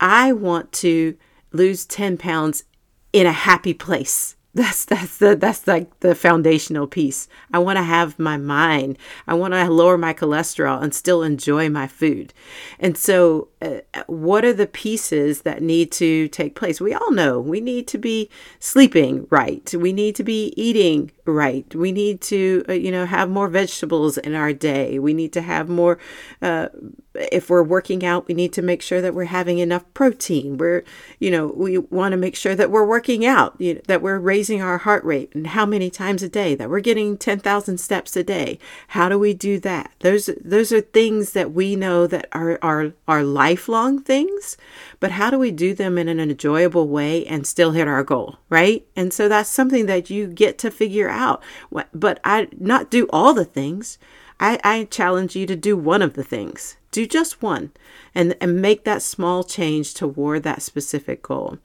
I 0.00 0.32
want 0.32 0.72
to 0.72 1.16
lose 1.52 1.86
10 1.86 2.18
pounds 2.18 2.64
in 3.12 3.26
a 3.26 3.32
happy 3.32 3.72
place 3.72 4.36
that's 4.54 4.84
that's 4.84 5.18
the 5.18 5.34
that's 5.34 5.66
like 5.66 5.98
the 6.00 6.14
foundational 6.14 6.86
piece. 6.86 7.28
I 7.52 7.58
want 7.58 7.76
to 7.76 7.82
have 7.82 8.18
my 8.18 8.36
mind. 8.36 8.98
I 9.26 9.34
want 9.34 9.52
to 9.52 9.68
lower 9.68 9.98
my 9.98 10.14
cholesterol 10.14 10.82
and 10.82 10.94
still 10.94 11.22
enjoy 11.22 11.68
my 11.68 11.88
food. 11.88 12.32
And 12.78 12.96
so, 12.96 13.48
uh, 13.60 13.80
what 14.06 14.44
are 14.44 14.52
the 14.52 14.68
pieces 14.68 15.42
that 15.42 15.60
need 15.60 15.90
to 15.92 16.28
take 16.28 16.54
place? 16.54 16.80
We 16.80 16.94
all 16.94 17.10
know 17.10 17.40
we 17.40 17.60
need 17.60 17.88
to 17.88 17.98
be 17.98 18.30
sleeping 18.60 19.26
right. 19.28 19.72
We 19.74 19.92
need 19.92 20.14
to 20.16 20.24
be 20.24 20.52
eating 20.56 21.10
right. 21.26 21.74
We 21.74 21.90
need 21.90 22.20
to, 22.22 22.64
uh, 22.68 22.72
you 22.74 22.92
know, 22.92 23.06
have 23.06 23.28
more 23.30 23.48
vegetables 23.48 24.18
in 24.18 24.34
our 24.34 24.52
day. 24.52 24.98
We 24.98 25.14
need 25.14 25.32
to 25.32 25.40
have 25.40 25.68
more. 25.68 25.98
Uh, 26.40 26.68
if 27.14 27.48
we're 27.48 27.62
working 27.62 28.04
out, 28.04 28.26
we 28.26 28.34
need 28.34 28.52
to 28.54 28.62
make 28.62 28.82
sure 28.82 29.00
that 29.00 29.14
we're 29.14 29.24
having 29.24 29.58
enough 29.58 29.84
protein. 29.94 30.58
We're, 30.58 30.82
you 31.20 31.30
know, 31.30 31.46
we 31.46 31.78
want 31.78 32.12
to 32.12 32.16
make 32.16 32.34
sure 32.34 32.56
that 32.56 32.70
we're 32.70 32.84
working 32.84 33.24
out. 33.24 33.54
You 33.58 33.74
know, 33.74 33.80
that 33.86 34.02
we're 34.02 34.18
raising 34.18 34.43
raising 34.44 34.60
our 34.60 34.76
heart 34.76 35.02
rate 35.04 35.34
and 35.34 35.46
how 35.46 35.64
many 35.64 35.88
times 35.88 36.22
a 36.22 36.28
day, 36.28 36.54
that 36.54 36.68
we're 36.68 36.78
getting 36.78 37.16
10,000 37.16 37.78
steps 37.78 38.14
a 38.14 38.22
day. 38.22 38.58
How 38.88 39.08
do 39.08 39.18
we 39.18 39.32
do 39.32 39.58
that? 39.60 39.90
Those, 40.00 40.28
those 40.44 40.70
are 40.70 40.82
things 40.82 41.32
that 41.32 41.52
we 41.52 41.76
know 41.76 42.06
that 42.06 42.28
are, 42.32 42.58
are, 42.60 42.92
are 43.08 43.24
lifelong 43.24 44.02
things, 44.02 44.58
but 45.00 45.12
how 45.12 45.30
do 45.30 45.38
we 45.38 45.50
do 45.50 45.72
them 45.72 45.96
in 45.96 46.10
an 46.10 46.20
enjoyable 46.20 46.88
way 46.88 47.24
and 47.24 47.46
still 47.46 47.70
hit 47.70 47.88
our 47.88 48.04
goal, 48.04 48.36
right? 48.50 48.86
And 48.94 49.14
so 49.14 49.30
that's 49.30 49.48
something 49.48 49.86
that 49.86 50.10
you 50.10 50.26
get 50.26 50.58
to 50.58 50.70
figure 50.70 51.08
out. 51.08 51.42
But 51.94 52.20
I 52.22 52.48
not 52.58 52.90
do 52.90 53.06
all 53.10 53.32
the 53.32 53.46
things. 53.46 53.98
I, 54.38 54.60
I 54.62 54.84
challenge 54.84 55.34
you 55.34 55.46
to 55.46 55.56
do 55.56 55.74
one 55.74 56.02
of 56.02 56.12
the 56.12 56.24
things. 56.24 56.76
Do 56.90 57.06
just 57.06 57.40
one 57.42 57.72
and, 58.14 58.36
and 58.42 58.60
make 58.60 58.84
that 58.84 59.02
small 59.02 59.42
change 59.42 59.94
toward 59.94 60.42
that 60.42 60.60
specific 60.60 61.22
goal. 61.22 61.58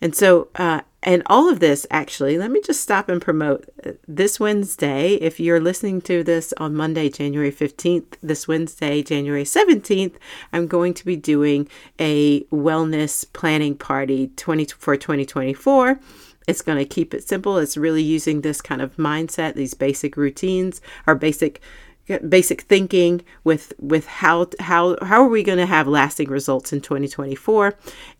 And 0.00 0.14
so, 0.14 0.48
uh, 0.54 0.82
and 1.02 1.22
all 1.26 1.48
of 1.48 1.60
this 1.60 1.86
actually, 1.90 2.38
let 2.38 2.50
me 2.50 2.60
just 2.60 2.80
stop 2.80 3.08
and 3.08 3.20
promote 3.20 3.68
uh, 3.84 3.92
this 4.06 4.38
Wednesday. 4.38 5.14
If 5.14 5.40
you're 5.40 5.60
listening 5.60 6.00
to 6.02 6.22
this 6.22 6.52
on 6.56 6.74
Monday, 6.74 7.08
January 7.08 7.52
15th, 7.52 8.14
this 8.22 8.46
Wednesday, 8.46 9.02
January 9.02 9.44
17th, 9.44 10.14
I'm 10.52 10.66
going 10.66 10.94
to 10.94 11.04
be 11.04 11.16
doing 11.16 11.68
a 11.98 12.42
wellness 12.44 13.24
planning 13.32 13.76
party 13.76 14.28
20, 14.36 14.66
for 14.66 14.96
2024. 14.96 16.00
It's 16.46 16.62
going 16.62 16.78
to 16.78 16.84
keep 16.84 17.12
it 17.12 17.28
simple. 17.28 17.58
It's 17.58 17.76
really 17.76 18.02
using 18.02 18.40
this 18.40 18.60
kind 18.60 18.80
of 18.80 18.96
mindset, 18.96 19.54
these 19.54 19.74
basic 19.74 20.16
routines 20.16 20.80
our 21.06 21.14
basic 21.14 21.60
basic 22.28 22.62
thinking 22.62 23.22
with 23.44 23.72
with 23.78 24.06
how 24.06 24.46
how 24.60 24.96
how 25.02 25.22
are 25.22 25.28
we 25.28 25.42
going 25.42 25.58
to 25.58 25.66
have 25.66 25.86
lasting 25.86 26.28
results 26.28 26.72
in 26.72 26.80
2024 26.80 27.74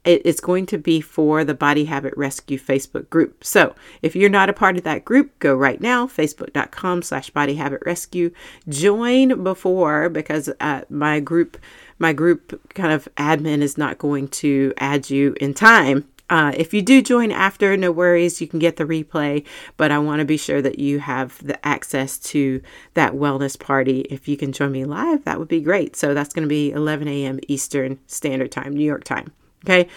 it, 0.05 0.23
it's 0.25 0.41
going 0.41 0.67
to 0.67 0.79
be 0.79 1.01
for 1.01 1.45
the 1.45 1.55
body 1.55 1.87
habit 1.87 2.15
rescue 2.17 2.59
facebook 2.59 3.09
group. 3.11 3.43
So 3.45 3.75
if 4.03 4.15
you're 4.15 4.31
not 4.31 4.51
a 4.51 4.53
part 4.53 4.77
of 4.77 4.85
that 4.85 5.05
group 5.05 5.39
go 5.39 5.55
right 5.55 5.81
now 5.81 6.07
facebook.com 6.07 7.03
slash 7.03 7.31
body 7.31 7.55
habit 7.55 7.83
rescue. 7.87 8.31
Join 8.69 9.43
before 9.43 10.09
because 10.09 10.51
uh, 10.61 10.83
my 10.91 11.21
group 11.21 11.57
my 11.99 12.13
group 12.13 12.61
kind 12.75 12.93
of 12.93 13.09
admin 13.17 13.61
is 13.61 13.77
not 13.79 13.99
going 13.99 14.29
to 14.29 14.73
add 14.79 15.11
you 15.11 15.35
in 15.41 15.55
time 15.55 16.07
uh, 16.31 16.53
if 16.57 16.75
you 16.75 16.83
do 16.83 17.01
join 17.01 17.33
after, 17.33 17.77
no 17.77 17.91
worries, 17.91 18.41
you 18.41 18.47
can 18.47 18.59
get 18.59 18.77
the 18.77 18.85
replay, 18.85 19.45
but 19.77 19.91
I 19.91 19.99
want 19.99 20.21
to 20.21 20.27
be 20.27 20.37
sure 20.37 20.61
that 20.61 20.79
you 20.79 20.99
have 21.01 21.45
the 21.45 21.65
access 21.67 22.19
to 22.19 22.61
that 22.95 23.15
wellness 23.15 23.59
party. 23.59 24.01
If 24.11 24.29
you 24.29 24.37
can 24.37 24.53
join 24.53 24.73
me 24.73 24.85
live, 24.85 25.25
that 25.25 25.39
would 25.39 25.49
be 25.49 25.61
great. 25.61 25.97
So 25.97 26.13
that's 26.13 26.35
going 26.35 26.43
to 26.43 26.49
be 26.49 26.71
11 26.71 27.09
a.m. 27.09 27.41
Eastern 27.49 27.99
Standard 28.07 28.53
Time, 28.53 28.75
New 28.75 28.85
York 28.85 29.05
time. 29.05 29.33
Okay. 29.65 29.89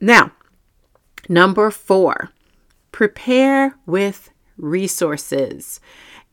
Now, 0.00 0.32
number 1.28 1.70
four, 1.70 2.30
prepare 2.90 3.76
with 3.86 4.30
resources. 4.56 5.80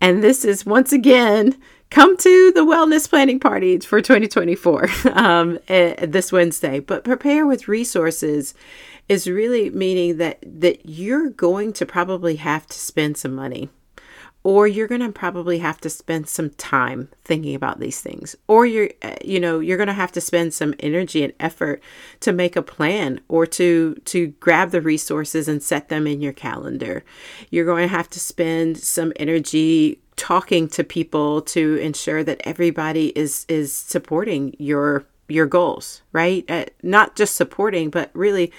And 0.01 0.23
this 0.23 0.43
is 0.43 0.65
once 0.65 0.91
again, 0.91 1.55
come 1.89 2.17
to 2.17 2.51
the 2.53 2.65
wellness 2.65 3.09
planning 3.09 3.39
party 3.39 3.79
for 3.79 4.01
2024 4.01 4.89
um, 5.13 5.59
uh, 5.69 5.93
this 6.01 6.31
Wednesday, 6.31 6.79
but 6.79 7.03
prepare 7.03 7.45
with 7.45 7.67
resources 7.67 8.53
is 9.07 9.27
really 9.27 9.69
meaning 9.71 10.17
that 10.17 10.37
that 10.45 10.85
you're 10.85 11.29
going 11.29 11.73
to 11.73 11.85
probably 11.85 12.35
have 12.35 12.67
to 12.67 12.77
spend 12.77 13.17
some 13.17 13.33
money 13.33 13.69
or 14.43 14.67
you're 14.67 14.87
going 14.87 15.01
to 15.01 15.11
probably 15.11 15.59
have 15.59 15.79
to 15.81 15.89
spend 15.89 16.27
some 16.27 16.49
time 16.51 17.09
thinking 17.23 17.55
about 17.55 17.79
these 17.79 18.01
things 18.01 18.35
or 18.47 18.65
you're 18.65 18.89
uh, 19.01 19.15
you 19.23 19.39
know 19.39 19.59
you're 19.59 19.77
going 19.77 19.87
to 19.87 19.93
have 19.93 20.11
to 20.11 20.21
spend 20.21 20.53
some 20.53 20.73
energy 20.79 21.23
and 21.23 21.33
effort 21.39 21.81
to 22.19 22.31
make 22.31 22.55
a 22.55 22.61
plan 22.61 23.19
or 23.27 23.45
to 23.45 23.95
to 24.05 24.27
grab 24.39 24.71
the 24.71 24.81
resources 24.81 25.47
and 25.47 25.61
set 25.61 25.89
them 25.89 26.07
in 26.07 26.21
your 26.21 26.33
calendar. 26.33 27.03
You're 27.49 27.65
going 27.65 27.87
to 27.87 27.95
have 27.95 28.09
to 28.11 28.19
spend 28.19 28.77
some 28.77 29.13
energy 29.17 29.99
talking 30.15 30.67
to 30.67 30.83
people 30.83 31.41
to 31.41 31.75
ensure 31.77 32.23
that 32.23 32.41
everybody 32.43 33.07
is 33.17 33.45
is 33.47 33.73
supporting 33.73 34.55
your 34.59 35.05
your 35.29 35.45
goals, 35.45 36.01
right? 36.11 36.43
Uh, 36.49 36.65
not 36.83 37.15
just 37.15 37.35
supporting, 37.35 37.89
but 37.89 38.09
really 38.13 38.51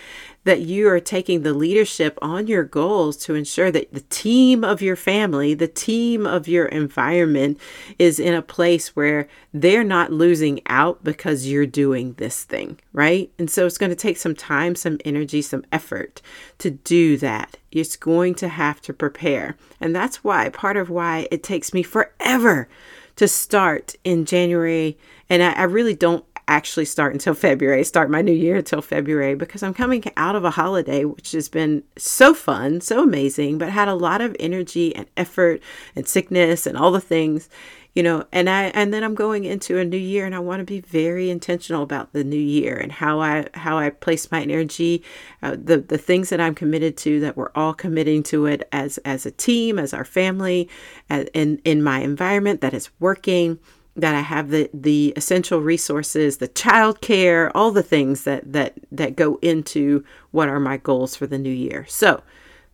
that 0.44 0.61
you 0.62 0.88
are 0.88 1.00
taking 1.00 1.42
the 1.42 1.52
leadership 1.52 2.18
on 2.22 2.46
your 2.46 2.64
goals 2.64 3.16
to 3.16 3.35
ensure 3.35 3.70
that 3.70 3.92
the 3.92 4.00
team 4.00 4.64
of 4.64 4.80
your 4.80 4.96
family, 4.96 5.52
the 5.52 5.68
team 5.68 6.26
of 6.26 6.48
your 6.48 6.64
environment 6.66 7.59
is 7.98 8.18
in 8.18 8.33
a 8.33 8.40
place 8.40 8.96
where 8.96 9.28
they're 9.52 9.85
not 9.85 10.12
losing 10.12 10.61
out 10.66 11.04
because 11.04 11.46
you're 11.46 11.66
doing 11.66 12.14
this 12.14 12.44
thing, 12.44 12.80
right? 12.92 13.30
And 13.38 13.50
so 13.50 13.66
it's 13.66 13.78
going 13.78 13.90
to 13.90 13.96
take 13.96 14.16
some 14.16 14.35
time, 14.35 14.74
some 14.74 14.98
energy, 15.04 15.42
some 15.42 15.64
effort 15.70 16.22
to 16.59 16.70
do 16.70 17.18
that. 17.18 17.59
It's 17.70 17.96
going 17.96 18.35
to 18.37 18.48
have 18.48 18.80
to 18.83 18.94
prepare. 18.94 19.56
And 19.78 19.94
that's 19.94 20.24
why, 20.24 20.48
part 20.48 20.78
of 20.78 20.88
why 20.88 21.28
it 21.30 21.42
takes 21.42 21.74
me 21.74 21.83
forever 21.83 22.68
to 23.16 23.28
start 23.28 23.94
in 24.04 24.24
January. 24.24 24.96
And 25.28 25.42
I, 25.42 25.52
I 25.52 25.62
really 25.64 25.94
don't 25.94 26.24
actually 26.50 26.84
start 26.84 27.12
until 27.12 27.32
February, 27.32 27.84
start 27.84 28.10
my 28.10 28.20
new 28.20 28.32
year 28.32 28.56
until 28.56 28.82
February 28.82 29.36
because 29.36 29.62
I'm 29.62 29.72
coming 29.72 30.02
out 30.16 30.34
of 30.34 30.44
a 30.44 30.50
holiday 30.50 31.04
which 31.04 31.30
has 31.32 31.48
been 31.48 31.84
so 31.96 32.34
fun, 32.34 32.80
so 32.80 33.02
amazing, 33.02 33.56
but 33.56 33.70
had 33.70 33.88
a 33.88 33.94
lot 33.94 34.20
of 34.20 34.36
energy 34.40 34.94
and 34.94 35.06
effort 35.16 35.62
and 35.94 36.08
sickness 36.08 36.66
and 36.66 36.76
all 36.76 36.90
the 36.90 37.00
things, 37.00 37.48
you 37.94 38.02
know, 38.02 38.24
and 38.32 38.50
I 38.50 38.64
and 38.64 38.92
then 38.92 39.04
I'm 39.04 39.14
going 39.14 39.44
into 39.44 39.78
a 39.78 39.84
new 39.84 39.96
year 39.96 40.26
and 40.26 40.34
I 40.34 40.40
want 40.40 40.58
to 40.58 40.64
be 40.64 40.80
very 40.80 41.30
intentional 41.30 41.84
about 41.84 42.12
the 42.12 42.24
new 42.24 42.36
year 42.36 42.76
and 42.76 42.90
how 42.90 43.20
I 43.20 43.46
how 43.54 43.78
I 43.78 43.90
place 43.90 44.30
my 44.32 44.42
energy, 44.42 45.04
uh, 45.42 45.56
the 45.62 45.78
the 45.78 45.98
things 45.98 46.30
that 46.30 46.40
I'm 46.40 46.56
committed 46.56 46.96
to 46.98 47.20
that 47.20 47.36
we're 47.36 47.52
all 47.54 47.74
committing 47.74 48.24
to 48.24 48.46
it 48.46 48.68
as 48.72 48.98
as 48.98 49.24
a 49.24 49.30
team, 49.30 49.78
as 49.78 49.94
our 49.94 50.04
family, 50.04 50.68
uh, 51.10 51.24
in 51.32 51.60
in 51.64 51.82
my 51.82 52.00
environment 52.00 52.60
that 52.60 52.74
is 52.74 52.90
working 52.98 53.60
that 54.00 54.14
I 54.14 54.20
have 54.20 54.50
the 54.50 54.70
the 54.74 55.12
essential 55.16 55.60
resources, 55.60 56.38
the 56.38 56.48
child 56.48 57.00
care, 57.00 57.54
all 57.56 57.70
the 57.70 57.82
things 57.82 58.24
that 58.24 58.52
that 58.52 58.74
that 58.90 59.16
go 59.16 59.38
into 59.42 60.04
what 60.30 60.48
are 60.48 60.60
my 60.60 60.76
goals 60.76 61.16
for 61.16 61.26
the 61.26 61.38
new 61.38 61.52
year. 61.52 61.86
So 61.88 62.22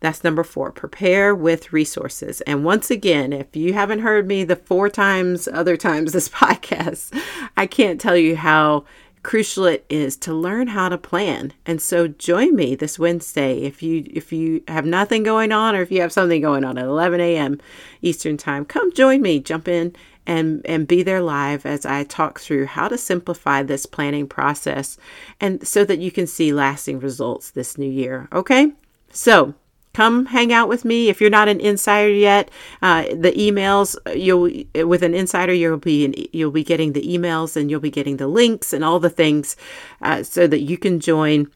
that's 0.01 0.23
number 0.23 0.45
four. 0.45 0.73
Prepare 0.73 1.35
with 1.35 1.73
resources. 1.73 2.41
And 2.43 2.65
once 2.65 2.91
again, 2.91 3.33
if 3.33 3.57
you 3.57 3.73
haven't 3.73 4.01
heard 4.01 4.27
me 4.27 4.45
the 4.45 4.57
four 4.57 4.91
times, 4.91 5.49
other 5.49 5.77
times 5.77 6.12
this 6.12 6.29
podcast, 6.43 7.19
I 7.57 7.67
can't 7.67 8.01
tell 8.01 8.17
you 8.17 8.37
how 8.37 8.85
crucial 9.23 9.65
it 9.65 9.85
is 9.89 10.17
to 10.17 10.33
learn 10.33 10.69
how 10.69 10.89
to 10.89 10.97
plan. 10.97 11.53
And 11.67 11.83
so 11.83 12.07
join 12.07 12.55
me 12.55 12.77
this 12.77 12.97
Wednesday 12.97 13.62
if 13.62 13.83
you 13.83 14.05
if 14.12 14.33
you 14.33 14.62
have 14.69 14.87
nothing 14.87 15.25
going 15.25 15.51
on 15.51 15.75
or 15.75 15.83
if 15.83 15.91
you 15.91 16.01
have 16.01 16.12
something 16.12 16.41
going 16.41 16.65
on 16.65 16.79
at 16.79 16.85
11 16.85 17.21
a.m. 17.21 17.61
Eastern 18.03 18.37
time. 18.37 18.65
Come 18.65 18.93
join 18.93 19.23
me. 19.23 19.41
Jump 19.41 19.67
in 19.67 19.97
and, 20.27 20.62
and 20.65 20.89
be 20.89 21.03
there 21.03 21.21
live 21.21 21.67
as 21.67 21.87
I 21.87 22.05
talk 22.05 22.41
through 22.41 22.67
how 22.67 22.89
to 22.89 22.99
simplify 22.99 23.62
this 23.62 23.87
planning 23.87 24.27
process 24.27 24.99
and 25.41 25.67
so 25.67 25.85
that 25.85 25.99
you 25.99 26.11
can 26.11 26.27
see 26.27 26.53
lasting 26.53 27.01
results 27.01 27.51
this 27.51 27.79
new 27.79 27.91
year. 27.91 28.29
Okay? 28.33 28.73
So, 29.11 29.55
come 29.97 30.27
hang 30.27 30.53
out 30.53 30.69
with 30.69 30.85
me 30.85 31.09
if 31.09 31.23
you're 31.23 31.31
not 31.31 31.49
an 31.49 31.59
insider 31.59 32.11
yet 32.11 32.51
uh, 32.83 33.05
the 33.15 33.33
emails 33.33 33.97
you'll 34.15 34.87
with 34.87 35.03
an 35.03 35.15
insider 35.15 35.55
you'll 35.55 35.79
be 35.79 36.29
you'll 36.35 36.51
be 36.51 36.62
getting 36.62 36.93
the 36.93 37.01
emails 37.01 37.57
and 37.57 37.71
you'll 37.71 37.81
be 37.81 37.91
getting 37.91 38.19
the 38.19 38.27
links 38.27 38.75
and 38.75 38.85
all 38.85 39.01
the 39.01 39.09
things 39.09 39.57
uh, 40.03 40.23
so 40.23 40.47
that 40.47 40.61
you 40.61 40.77
can 40.77 41.01
join 41.01 41.51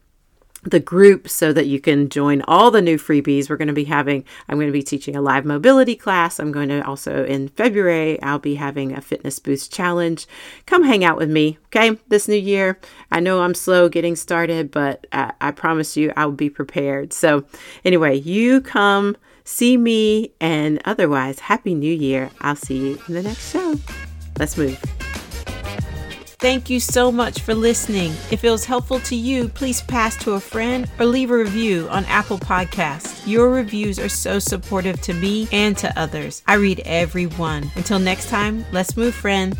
the 0.63 0.79
group 0.79 1.27
so 1.27 1.51
that 1.53 1.65
you 1.67 1.79
can 1.79 2.07
join 2.09 2.41
all 2.43 2.69
the 2.69 2.81
new 2.81 2.97
freebies. 2.97 3.49
We're 3.49 3.57
going 3.57 3.67
to 3.67 3.73
be 3.73 3.85
having, 3.85 4.23
I'm 4.47 4.57
going 4.57 4.67
to 4.67 4.73
be 4.73 4.83
teaching 4.83 5.15
a 5.15 5.21
live 5.21 5.45
mobility 5.45 5.95
class. 5.95 6.39
I'm 6.39 6.51
going 6.51 6.69
to 6.69 6.85
also 6.85 7.25
in 7.25 7.47
February, 7.49 8.21
I'll 8.21 8.39
be 8.39 8.55
having 8.55 8.93
a 8.95 9.01
fitness 9.01 9.39
boost 9.39 9.73
challenge. 9.73 10.27
Come 10.65 10.83
hang 10.83 11.03
out 11.03 11.17
with 11.17 11.29
me, 11.29 11.57
okay, 11.67 11.97
this 12.09 12.27
new 12.27 12.35
year. 12.35 12.79
I 13.11 13.19
know 13.19 13.41
I'm 13.41 13.55
slow 13.55 13.89
getting 13.89 14.15
started, 14.15 14.71
but 14.71 15.07
I, 15.11 15.33
I 15.41 15.51
promise 15.51 15.97
you 15.97 16.13
I'll 16.15 16.31
be 16.31 16.49
prepared. 16.49 17.13
So, 17.13 17.45
anyway, 17.83 18.19
you 18.19 18.61
come 18.61 19.17
see 19.43 19.77
me, 19.77 20.31
and 20.39 20.81
otherwise, 20.85 21.39
Happy 21.39 21.73
New 21.73 21.93
Year. 21.93 22.29
I'll 22.41 22.55
see 22.55 22.77
you 22.77 23.01
in 23.07 23.15
the 23.15 23.23
next 23.23 23.51
show. 23.51 23.75
Let's 24.37 24.57
move. 24.57 24.79
Thank 26.41 26.71
you 26.71 26.79
so 26.79 27.11
much 27.11 27.41
for 27.41 27.53
listening. 27.53 28.13
If 28.31 28.43
it 28.43 28.49
was 28.49 28.65
helpful 28.65 28.99
to 29.01 29.15
you, 29.15 29.47
please 29.47 29.83
pass 29.83 30.17
to 30.23 30.31
a 30.31 30.39
friend 30.39 30.89
or 30.97 31.05
leave 31.05 31.29
a 31.29 31.37
review 31.37 31.87
on 31.89 32.03
Apple 32.05 32.39
Podcasts. 32.39 33.21
Your 33.27 33.51
reviews 33.51 33.99
are 33.99 34.09
so 34.09 34.39
supportive 34.39 34.99
to 35.01 35.13
me 35.13 35.47
and 35.51 35.77
to 35.77 35.99
others. 35.99 36.41
I 36.47 36.55
read 36.55 36.81
every 36.83 37.27
one. 37.27 37.69
Until 37.75 37.99
next 37.99 38.29
time, 38.29 38.65
let's 38.71 38.97
move, 38.97 39.13
friend. 39.13 39.55